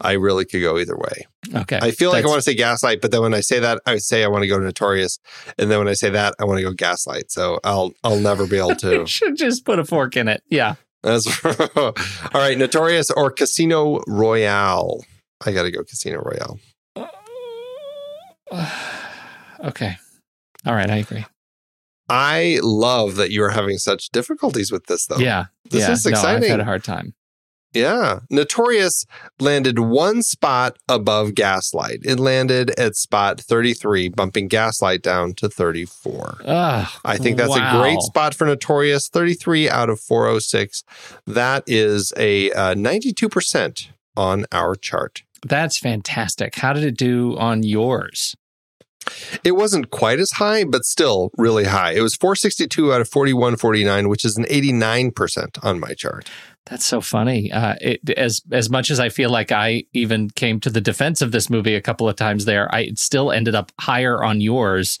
[0.00, 1.26] I really could go either way.
[1.54, 1.78] Okay.
[1.80, 3.98] I feel like I want to say Gaslight, but then when I say that, I
[3.98, 5.18] say I want to go Notorious,
[5.58, 7.30] and then when I say that, I want to go Gaslight.
[7.30, 8.90] So I'll I'll never be able to.
[9.00, 10.42] You should just put a fork in it.
[10.48, 10.74] Yeah.
[11.02, 11.26] That's
[11.76, 11.92] all
[12.34, 12.56] right.
[12.56, 15.04] Notorious or Casino Royale.
[15.44, 16.58] I got to go Casino Royale.
[19.64, 19.96] okay.
[20.66, 20.90] All right.
[20.90, 21.24] I agree.
[22.08, 25.16] I love that you are having such difficulties with this, though.
[25.18, 25.46] yeah.
[25.70, 25.92] This yeah.
[25.92, 27.14] is No, I've had a hard time.
[27.74, 28.20] Yeah.
[28.30, 29.04] Notorious
[29.40, 32.00] landed one spot above Gaslight.
[32.04, 36.38] It landed at spot 33, bumping Gaslight down to 34.
[36.44, 39.08] Ugh, I think that's a great spot for Notorious.
[39.08, 40.84] 33 out of 406.
[41.26, 45.24] That is a uh, 92% on our chart.
[45.44, 46.54] That's fantastic.
[46.54, 48.36] How did it do on yours?
[49.42, 51.92] It wasn't quite as high, but still really high.
[51.92, 56.30] It was 462 out of 4149, which is an 89% on my chart.
[56.66, 57.52] That's so funny.
[57.52, 61.20] Uh, it, as as much as I feel like I even came to the defense
[61.20, 64.98] of this movie a couple of times there, I still ended up higher on yours.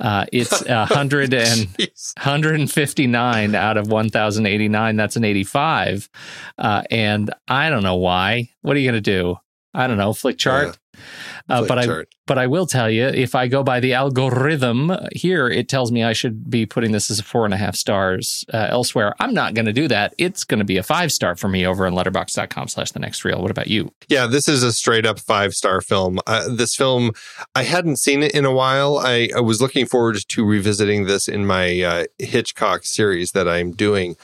[0.00, 6.08] Uh, it's a hundred and 159 out of 1089 that's an 85
[6.58, 9.36] uh, and i don't know why what are you going to do
[9.74, 10.78] i don't know flick chart
[11.48, 15.48] uh, but i but i will tell you if i go by the algorithm here
[15.48, 18.44] it tells me i should be putting this as a four and a half stars
[18.54, 21.34] uh, elsewhere i'm not going to do that it's going to be a five star
[21.34, 24.62] for me over on letterboxd.com slash the next reel what about you Yeah, this is
[24.62, 26.20] a straight up five star film.
[26.26, 27.12] Uh, this film,
[27.54, 28.98] I hadn't seen it in a while.
[28.98, 33.72] I, I was looking forward to revisiting this in my uh, Hitchcock series that I'm
[33.72, 34.16] doing.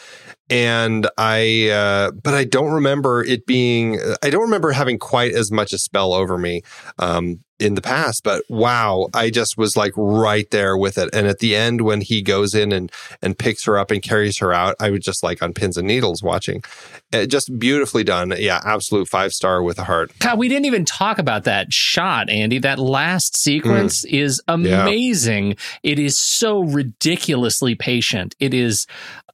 [0.51, 5.51] And I, uh, but I don't remember it being, I don't remember having quite as
[5.51, 6.62] much a spell over me
[6.99, 8.22] um, in the past.
[8.24, 11.11] But wow, I just was like right there with it.
[11.12, 12.90] And at the end, when he goes in and,
[13.20, 15.86] and picks her up and carries her out, I was just like on pins and
[15.86, 16.62] needles watching.
[17.12, 18.32] Uh, just beautifully done.
[18.38, 20.12] Yeah, absolute five star with a heart.
[20.18, 22.59] God, we didn't even talk about that shot, Andy.
[22.59, 25.57] That last sequence is amazing.
[25.82, 28.34] It is so ridiculously patient.
[28.38, 28.86] It is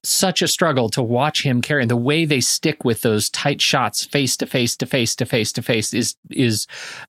[0.05, 1.83] such a struggle to watch him carry.
[1.83, 5.27] And the way they stick with those tight shots, face to face to face to
[5.27, 6.67] face to face, is is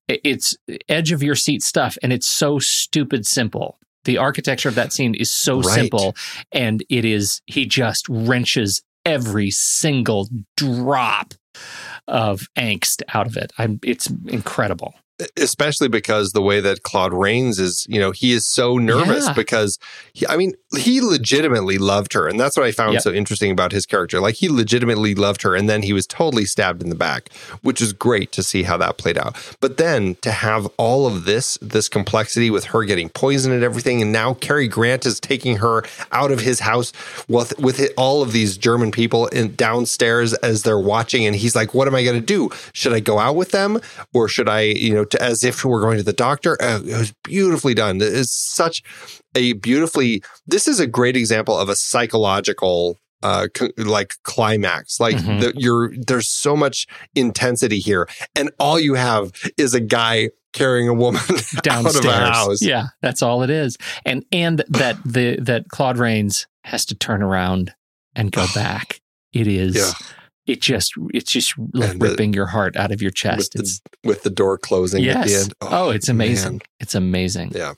[0.08, 0.56] it's
[0.90, 3.78] edge of your seat stuff, and it's so stupid simple.
[4.06, 5.76] The architecture of that scene is so Right.
[5.76, 6.16] simple,
[6.52, 11.34] and it is he just wrenches every single drop
[12.08, 13.52] of angst out of it.
[13.58, 14.94] I'm it's incredible.
[15.38, 19.34] Especially because the way that Claude Rains is, you know, he is so nervous Yeah.
[19.34, 19.80] because
[20.14, 22.28] he, I mean, he legitimately loved her.
[22.28, 23.02] And that's what I found Yep.
[23.04, 24.20] so interesting about his character.
[24.20, 27.30] Like he legitimately loved her and then he was totally stabbed in the back,
[27.62, 29.36] which is great to see how that played out.
[29.62, 34.02] But then to have all of this, this complexity with her getting poisoned and everything.
[34.02, 36.92] And now Cary Grant is taking her out of his house
[37.30, 41.26] with, with it, all of these German people in, downstairs as they're watching.
[41.26, 42.50] And he's like, what am I going to do?
[42.74, 43.80] Should I go out with them
[44.14, 46.58] or should I, you know, to, as if we're going to the doctor?
[46.62, 48.00] Uh, it was beautifully done.
[48.02, 48.84] It's such
[49.36, 55.16] a beautifully, this is a great example of a psychological uh co- like climax like
[55.16, 55.40] Mhm.
[55.40, 56.86] the, you're there's so much
[57.16, 61.22] intensity here and all you have is a guy carrying a woman
[61.64, 61.96] Downstairs.
[62.06, 63.78] out of a house Yeah, that's all it is.
[64.06, 67.74] And and that the that Claude Rains has to turn around
[68.16, 69.00] and go back.
[69.32, 69.92] It is Yeah.
[70.48, 73.54] It just it's just like And the- ripping your heart out of your with chest.
[73.54, 75.44] the, It's with the door closing at the yes.
[75.46, 76.52] end Oh, it's amazing.
[76.54, 76.62] man.
[76.80, 77.52] It's amazing.
[77.56, 77.74] Yeah.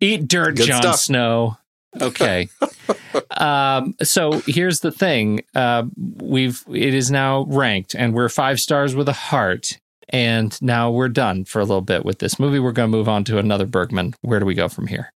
[0.00, 0.96] Eat dirt, Good Jon stuff.
[1.00, 1.56] Snow.
[2.00, 2.48] Okay.
[3.30, 5.40] um, so here's the thing.
[5.54, 5.84] Uh,
[6.20, 9.78] we've it is now ranked and we're five stars with a heart.
[10.10, 12.60] And now we're done for a little bit with this movie.
[12.60, 14.14] We're going to move on to another Bergman.
[14.20, 15.12] Where do we go from here?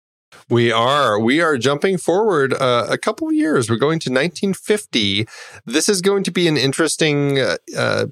[0.51, 1.21] We are.
[1.21, 3.71] We are jumping forward uh, a couple of years.
[3.71, 5.29] We're going to 1950.
[5.65, 8.07] This is going to be an interesting uh, uh,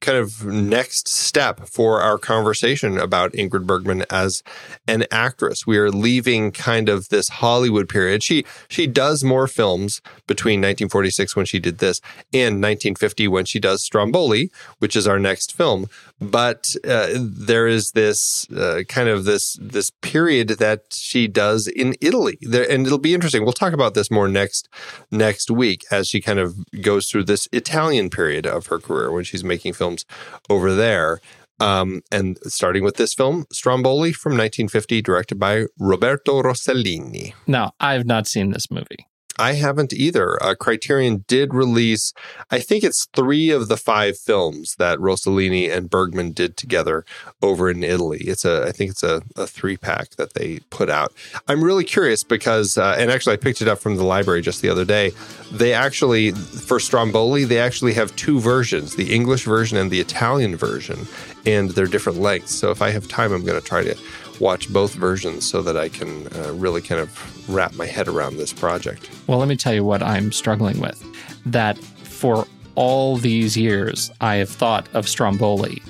[0.00, 4.42] kind of next step for our conversation about Ingrid Bergman as
[4.88, 5.64] an actress.
[5.64, 8.24] We are leaving kind of this Hollywood period.
[8.24, 12.00] She she does more films between 1946 when she did this
[12.32, 15.88] and 1950 when she does Stromboli, which is our next film.
[16.20, 21.94] But uh, there is this uh, kind of this this period that she does in
[22.00, 23.44] Italy, there, and it'll be interesting.
[23.44, 24.68] We'll talk about this more next
[25.10, 29.24] next week as she kind of goes through this Italian period of her career when
[29.24, 30.04] she's making films
[30.48, 31.20] over there.
[31.58, 37.32] Um, and starting with this film, Stromboli from 1950, directed by Roberto Rossellini.
[37.46, 39.06] Now, I've not seen this movie.
[39.38, 40.42] I haven't either.
[40.42, 42.12] Uh, Criterion did release,
[42.50, 47.04] I think it's three of the five films that Rossellini and Bergman did together
[47.42, 48.18] over in Italy.
[48.20, 51.12] It's a, I think it's a, a three pack that they put out.
[51.48, 54.62] I'm really curious because, uh, and actually I picked it up from the library just
[54.62, 55.12] the other day.
[55.52, 60.56] They actually, for Stromboli, they actually have two versions the English version and the Italian
[60.56, 61.06] version,
[61.44, 62.54] and they're different lengths.
[62.54, 63.96] So if I have time, I'm going to try to
[64.40, 68.36] watch both versions so that I can uh, really kind of wrap my head around
[68.36, 69.10] this project.
[69.26, 71.02] Well, let me tell you what I'm struggling with.
[71.44, 75.82] That for all these years, I have thought of Stromboli.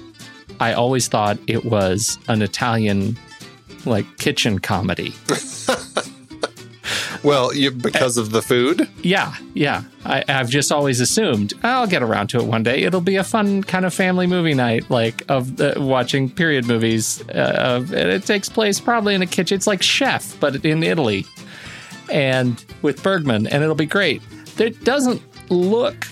[0.60, 3.18] I always thought it was an Italian,
[3.84, 5.14] like, kitchen comedy.
[7.22, 8.88] Well, you, because of the food?
[9.02, 9.82] Yeah, yeah.
[10.04, 12.82] I, I've just always assumed I'll get around to it one day.
[12.82, 17.22] It'll be a fun kind of family movie night, like of uh, watching period movies.
[17.28, 19.56] Uh, of, and it takes place probably in a kitchen.
[19.56, 21.26] It's like Chef, but in Italy,
[22.10, 24.22] and with Bergman, and it'll be great.
[24.58, 26.06] It doesn't look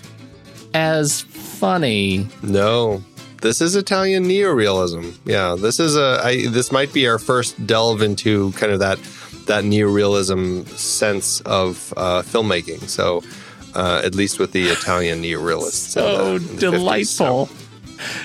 [0.74, 2.28] as funny.
[2.43, 3.02] No.
[3.40, 5.18] This is Italian neorealism.
[5.26, 6.18] Yeah, this is a.
[6.24, 8.98] I, this might be our first delve into kind of that
[9.47, 12.89] that neorealism sense of uh, filmmaking.
[12.89, 13.23] So,
[13.75, 15.97] uh, at least with the Italian neorealists.
[15.97, 16.61] in the- Oh, in the 50s.
[16.61, 17.47] delightful!
[17.47, 17.55] So,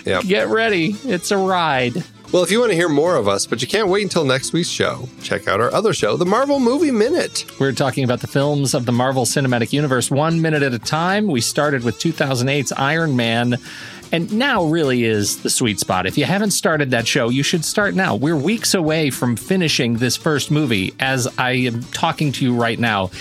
[0.06, 0.22] yeah.
[0.22, 2.04] Get ready, it's a ride.
[2.32, 4.54] Well, if you want to hear more of us, but you can't wait until next
[4.54, 7.46] week's show, check out our other show, the Marvel Movie Minute.
[7.60, 11.26] We're talking about the films of the Marvel Cinematic Universe one minute at a time.
[11.26, 13.58] We started with 2008's Iron Man,
[14.12, 16.06] and now really is the sweet spot.
[16.06, 18.16] If you haven't started that show, you should start now.
[18.16, 22.80] We're weeks away from finishing this first movie as I am talking to you right
[22.80, 23.12] now.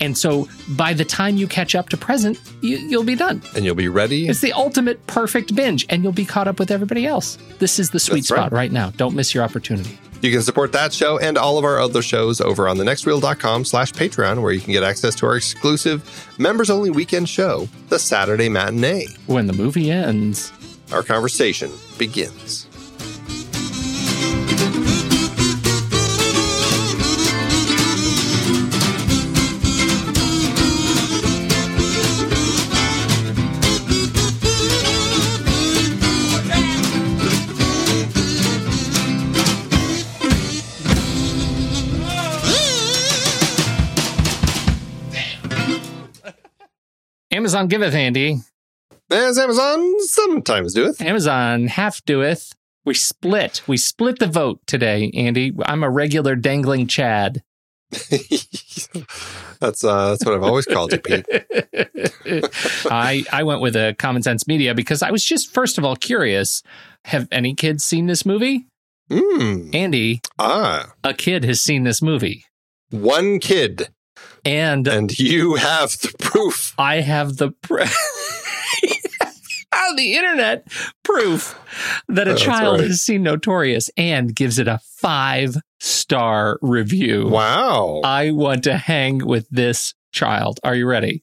[0.00, 3.42] And so by the time you catch up to present, you, you'll be done.
[3.56, 4.28] And you'll be ready.
[4.28, 7.36] It's the ultimate perfect binge, and you'll be caught up with everybody else.
[7.58, 8.38] This is the sweet That's right.
[8.38, 8.90] spot right now.
[8.90, 9.98] Don't miss your opportunity.
[10.20, 13.92] You can support that show and all of our other shows over on thenextreel.com slash
[13.92, 19.06] Patreon, where you can get access to our exclusive members-only weekend show, The Saturday Matinee.
[19.26, 20.52] When the movie ends,
[20.92, 22.67] Our conversation begins.
[47.38, 48.40] Amazon giveth, Andy.
[49.12, 51.00] As Amazon sometimes doeth.
[51.00, 52.52] Amazon half doeth.
[52.84, 53.62] We split.
[53.68, 55.52] We split the vote today, Andy.
[55.64, 57.44] I'm a regular dangling Chad.
[59.60, 61.26] that's uh, that's what I've always called you, Pete.
[62.90, 65.94] I I went with a Common Sense Media because I was just first of all
[65.94, 66.64] curious.
[67.04, 68.66] Have any kids seen this movie?
[69.12, 69.72] Mm.
[69.76, 72.44] Andy, Ah, a kid has seen this movie,
[72.90, 73.90] one kid,
[74.44, 76.74] and and you have the proof.
[76.78, 77.82] I have the pr-
[79.74, 80.66] on the internet
[81.02, 81.58] proof
[82.08, 82.88] that a That's child right.
[82.88, 87.28] has seen Notorious and gives it a five star review.
[87.28, 90.60] Wow, I want to hang with this child.
[90.64, 91.22] Are you ready?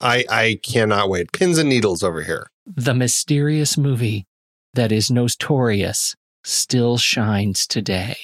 [0.00, 1.32] I I cannot wait.
[1.32, 2.46] Pins and needles over here.
[2.66, 4.26] The mysterious movie
[4.74, 6.14] that is notorious
[6.44, 8.16] still shines today.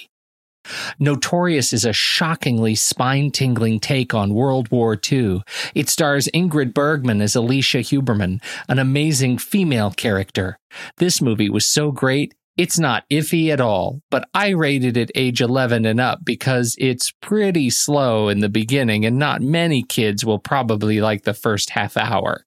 [0.98, 5.42] Notorious is a shockingly spine tingling take on World War II.
[5.74, 10.58] It stars Ingrid Bergman as Alicia Huberman, an amazing female character.
[10.98, 15.40] This movie was so great, it's not iffy at all, but I rated it age
[15.40, 20.38] 11 and up because it's pretty slow in the beginning and not many kids will
[20.38, 22.44] probably like the first half hour.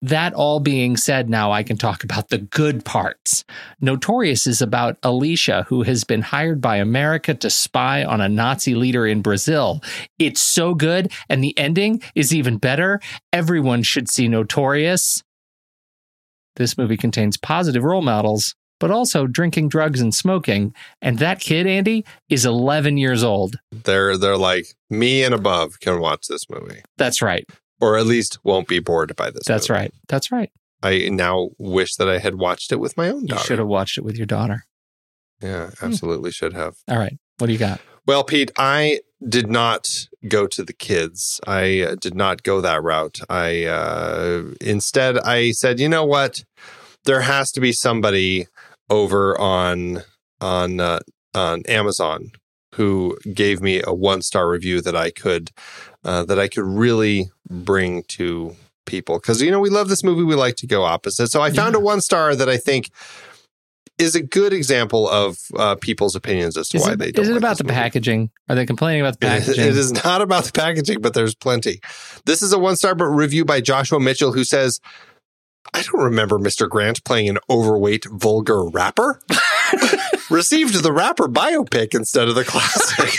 [0.00, 3.44] That all being said, now I can talk about the good parts.
[3.80, 8.74] Notorious is about Alicia, who has been hired by America to spy on a Nazi
[8.74, 9.82] leader in Brazil.
[10.18, 13.00] It's so good, and the ending is even better.
[13.32, 15.22] Everyone should see Notorious.
[16.56, 20.74] This movie contains positive role models, but also drinking drugs and smoking.
[21.00, 23.56] And that kid, Andy, is 11 years old.
[23.70, 27.48] They're they're like me and above can watch this movie, That's right.
[27.80, 29.44] or at least won't be bored by this.
[29.46, 29.80] That's movie.
[29.80, 29.94] right.
[30.08, 30.50] That's right.
[30.82, 33.40] I now wish that I had watched it with my own daughter.
[33.40, 34.64] You should have watched it with your daughter.
[35.42, 36.76] Yeah, absolutely should have.
[36.88, 37.18] All right.
[37.38, 37.80] What do you got?
[38.06, 41.40] Well, Pete, I did not go to the kids.
[41.46, 43.20] I uh, did not go that route.
[43.28, 46.44] I uh, instead I said, you know what?
[47.04, 48.46] There has to be somebody
[48.90, 50.02] over on
[50.40, 51.00] on uh,
[51.34, 52.32] on Amazon
[52.74, 55.50] who gave me a one star review that I could
[56.04, 58.54] uh, that I could really bring to
[58.86, 60.22] people because you know we love this movie.
[60.24, 61.28] We like to go opposite.
[61.28, 62.90] So I found a one star that I think
[63.98, 67.24] is a good example of uh, people's opinions as to Is why it, they don't.
[67.24, 67.74] is it like about the movie.
[67.74, 68.30] packaging?
[68.48, 69.64] Are they complaining about the It- packaging?
[69.66, 71.80] it is not about the packaging, but there's plenty.
[72.24, 74.80] This is a one star review by Joshua Mitchell who says,
[75.72, 76.68] I don't remember Mr.
[76.68, 79.20] Grant playing an overweight, vulgar rapper.
[80.30, 83.14] Received the rapper biopic instead of the classic.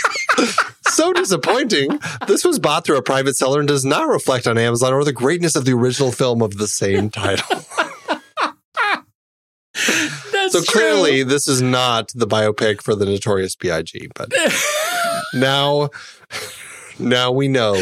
[0.88, 1.98] so disappointing.
[2.26, 5.12] This was bought through a private seller and does not reflect on Amazon or the
[5.12, 7.64] greatness of the original film of the same title.
[10.52, 10.80] So true.
[10.80, 14.08] clearly, this is not the biopic for the notorious B.I.G.
[14.14, 14.32] But
[15.34, 15.88] now,
[16.98, 17.74] now we know.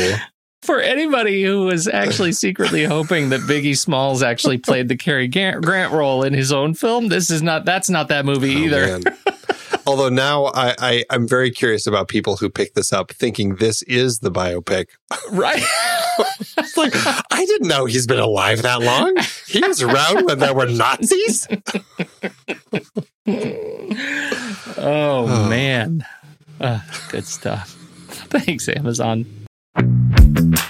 [0.63, 5.93] For anybody who was actually secretly hoping that Biggie Smalls actually played the Cary Grant
[5.93, 7.65] role in his own film, this is not.
[7.65, 8.85] That's not that movie either.
[8.85, 9.03] Oh, man.
[9.87, 13.83] Although now I, I I'm very curious about people who pick this up thinking this
[13.83, 14.87] is the biopic.
[15.33, 15.63] Right?
[16.59, 19.17] It's like I didn't know he's been alive that long.
[19.47, 21.49] He was around when there were Nazis.
[24.77, 26.05] oh man,
[26.61, 27.75] uh, good stuff.
[28.29, 29.40] Thanks, Amazon.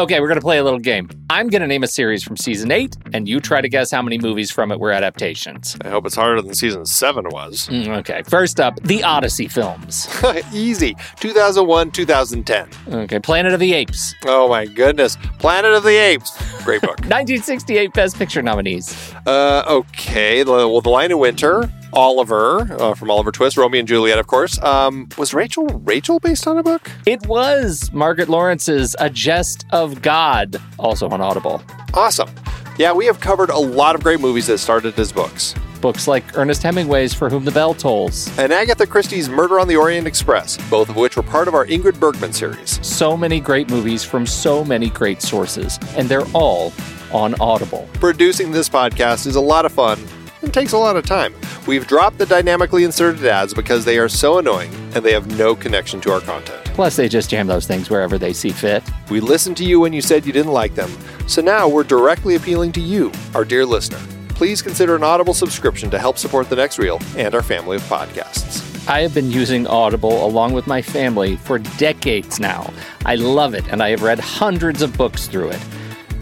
[0.00, 1.10] Okay, we're going to play a little game.
[1.28, 4.00] I'm going to name a series from season 8, and you try to guess how
[4.00, 5.76] many movies from it were adaptations.
[5.84, 7.68] I hope it's harder than season 7 was.
[7.68, 10.08] Mm, Okay, first up, the Odyssey films.
[10.54, 10.96] Easy.
[11.20, 12.68] 2001, 2010.
[12.94, 14.14] Okay, Planet of the Apes.
[14.24, 15.18] Oh my goodness.
[15.38, 16.32] Planet of the Apes.
[16.64, 16.98] Great book.
[17.00, 19.12] 1968 Best Picture nominees.
[19.26, 20.42] uh, okay.
[20.44, 21.70] Well, The Lion in Winter.
[21.92, 24.60] Oliver uh, from Oliver Twist, Romeo and Juliet, of course.
[24.62, 26.90] Um, was Rachel Rachel based on a book?
[27.06, 31.62] It was Margaret Laurence's A Jest of God, also on Audible.
[31.94, 32.30] Awesome.
[32.78, 35.54] Yeah, we have covered a lot of great movies that started as books.
[35.80, 38.30] Books like Ernest Hemingway's For Whom the Bell Tolls.
[38.38, 41.66] And Agatha Christie's Murder on the Orient Express, both of which were part of our
[41.66, 42.78] Ingrid Bergman series.
[42.86, 46.72] So many great movies from so many great sources, and they're all
[47.12, 47.88] on Audible.
[47.94, 49.98] Producing this podcast is a lot of fun
[50.42, 51.34] and takes a lot of time.
[51.66, 55.54] We've dropped the dynamically inserted ads because they are so annoying and they have no
[55.54, 56.64] connection to our content.
[56.66, 58.82] Plus, they just jam those things wherever they see fit.
[59.10, 60.90] We listened to you when you said you didn't like them,
[61.26, 64.00] so now we're directly appealing to you, our dear listener.
[64.30, 67.82] Please consider an Audible subscription to help support the next reel and our family of
[67.82, 68.88] podcasts.
[68.88, 72.72] I have been using Audible along with my family for decades now.
[73.04, 75.64] I love it, and I have read hundreds of books through it.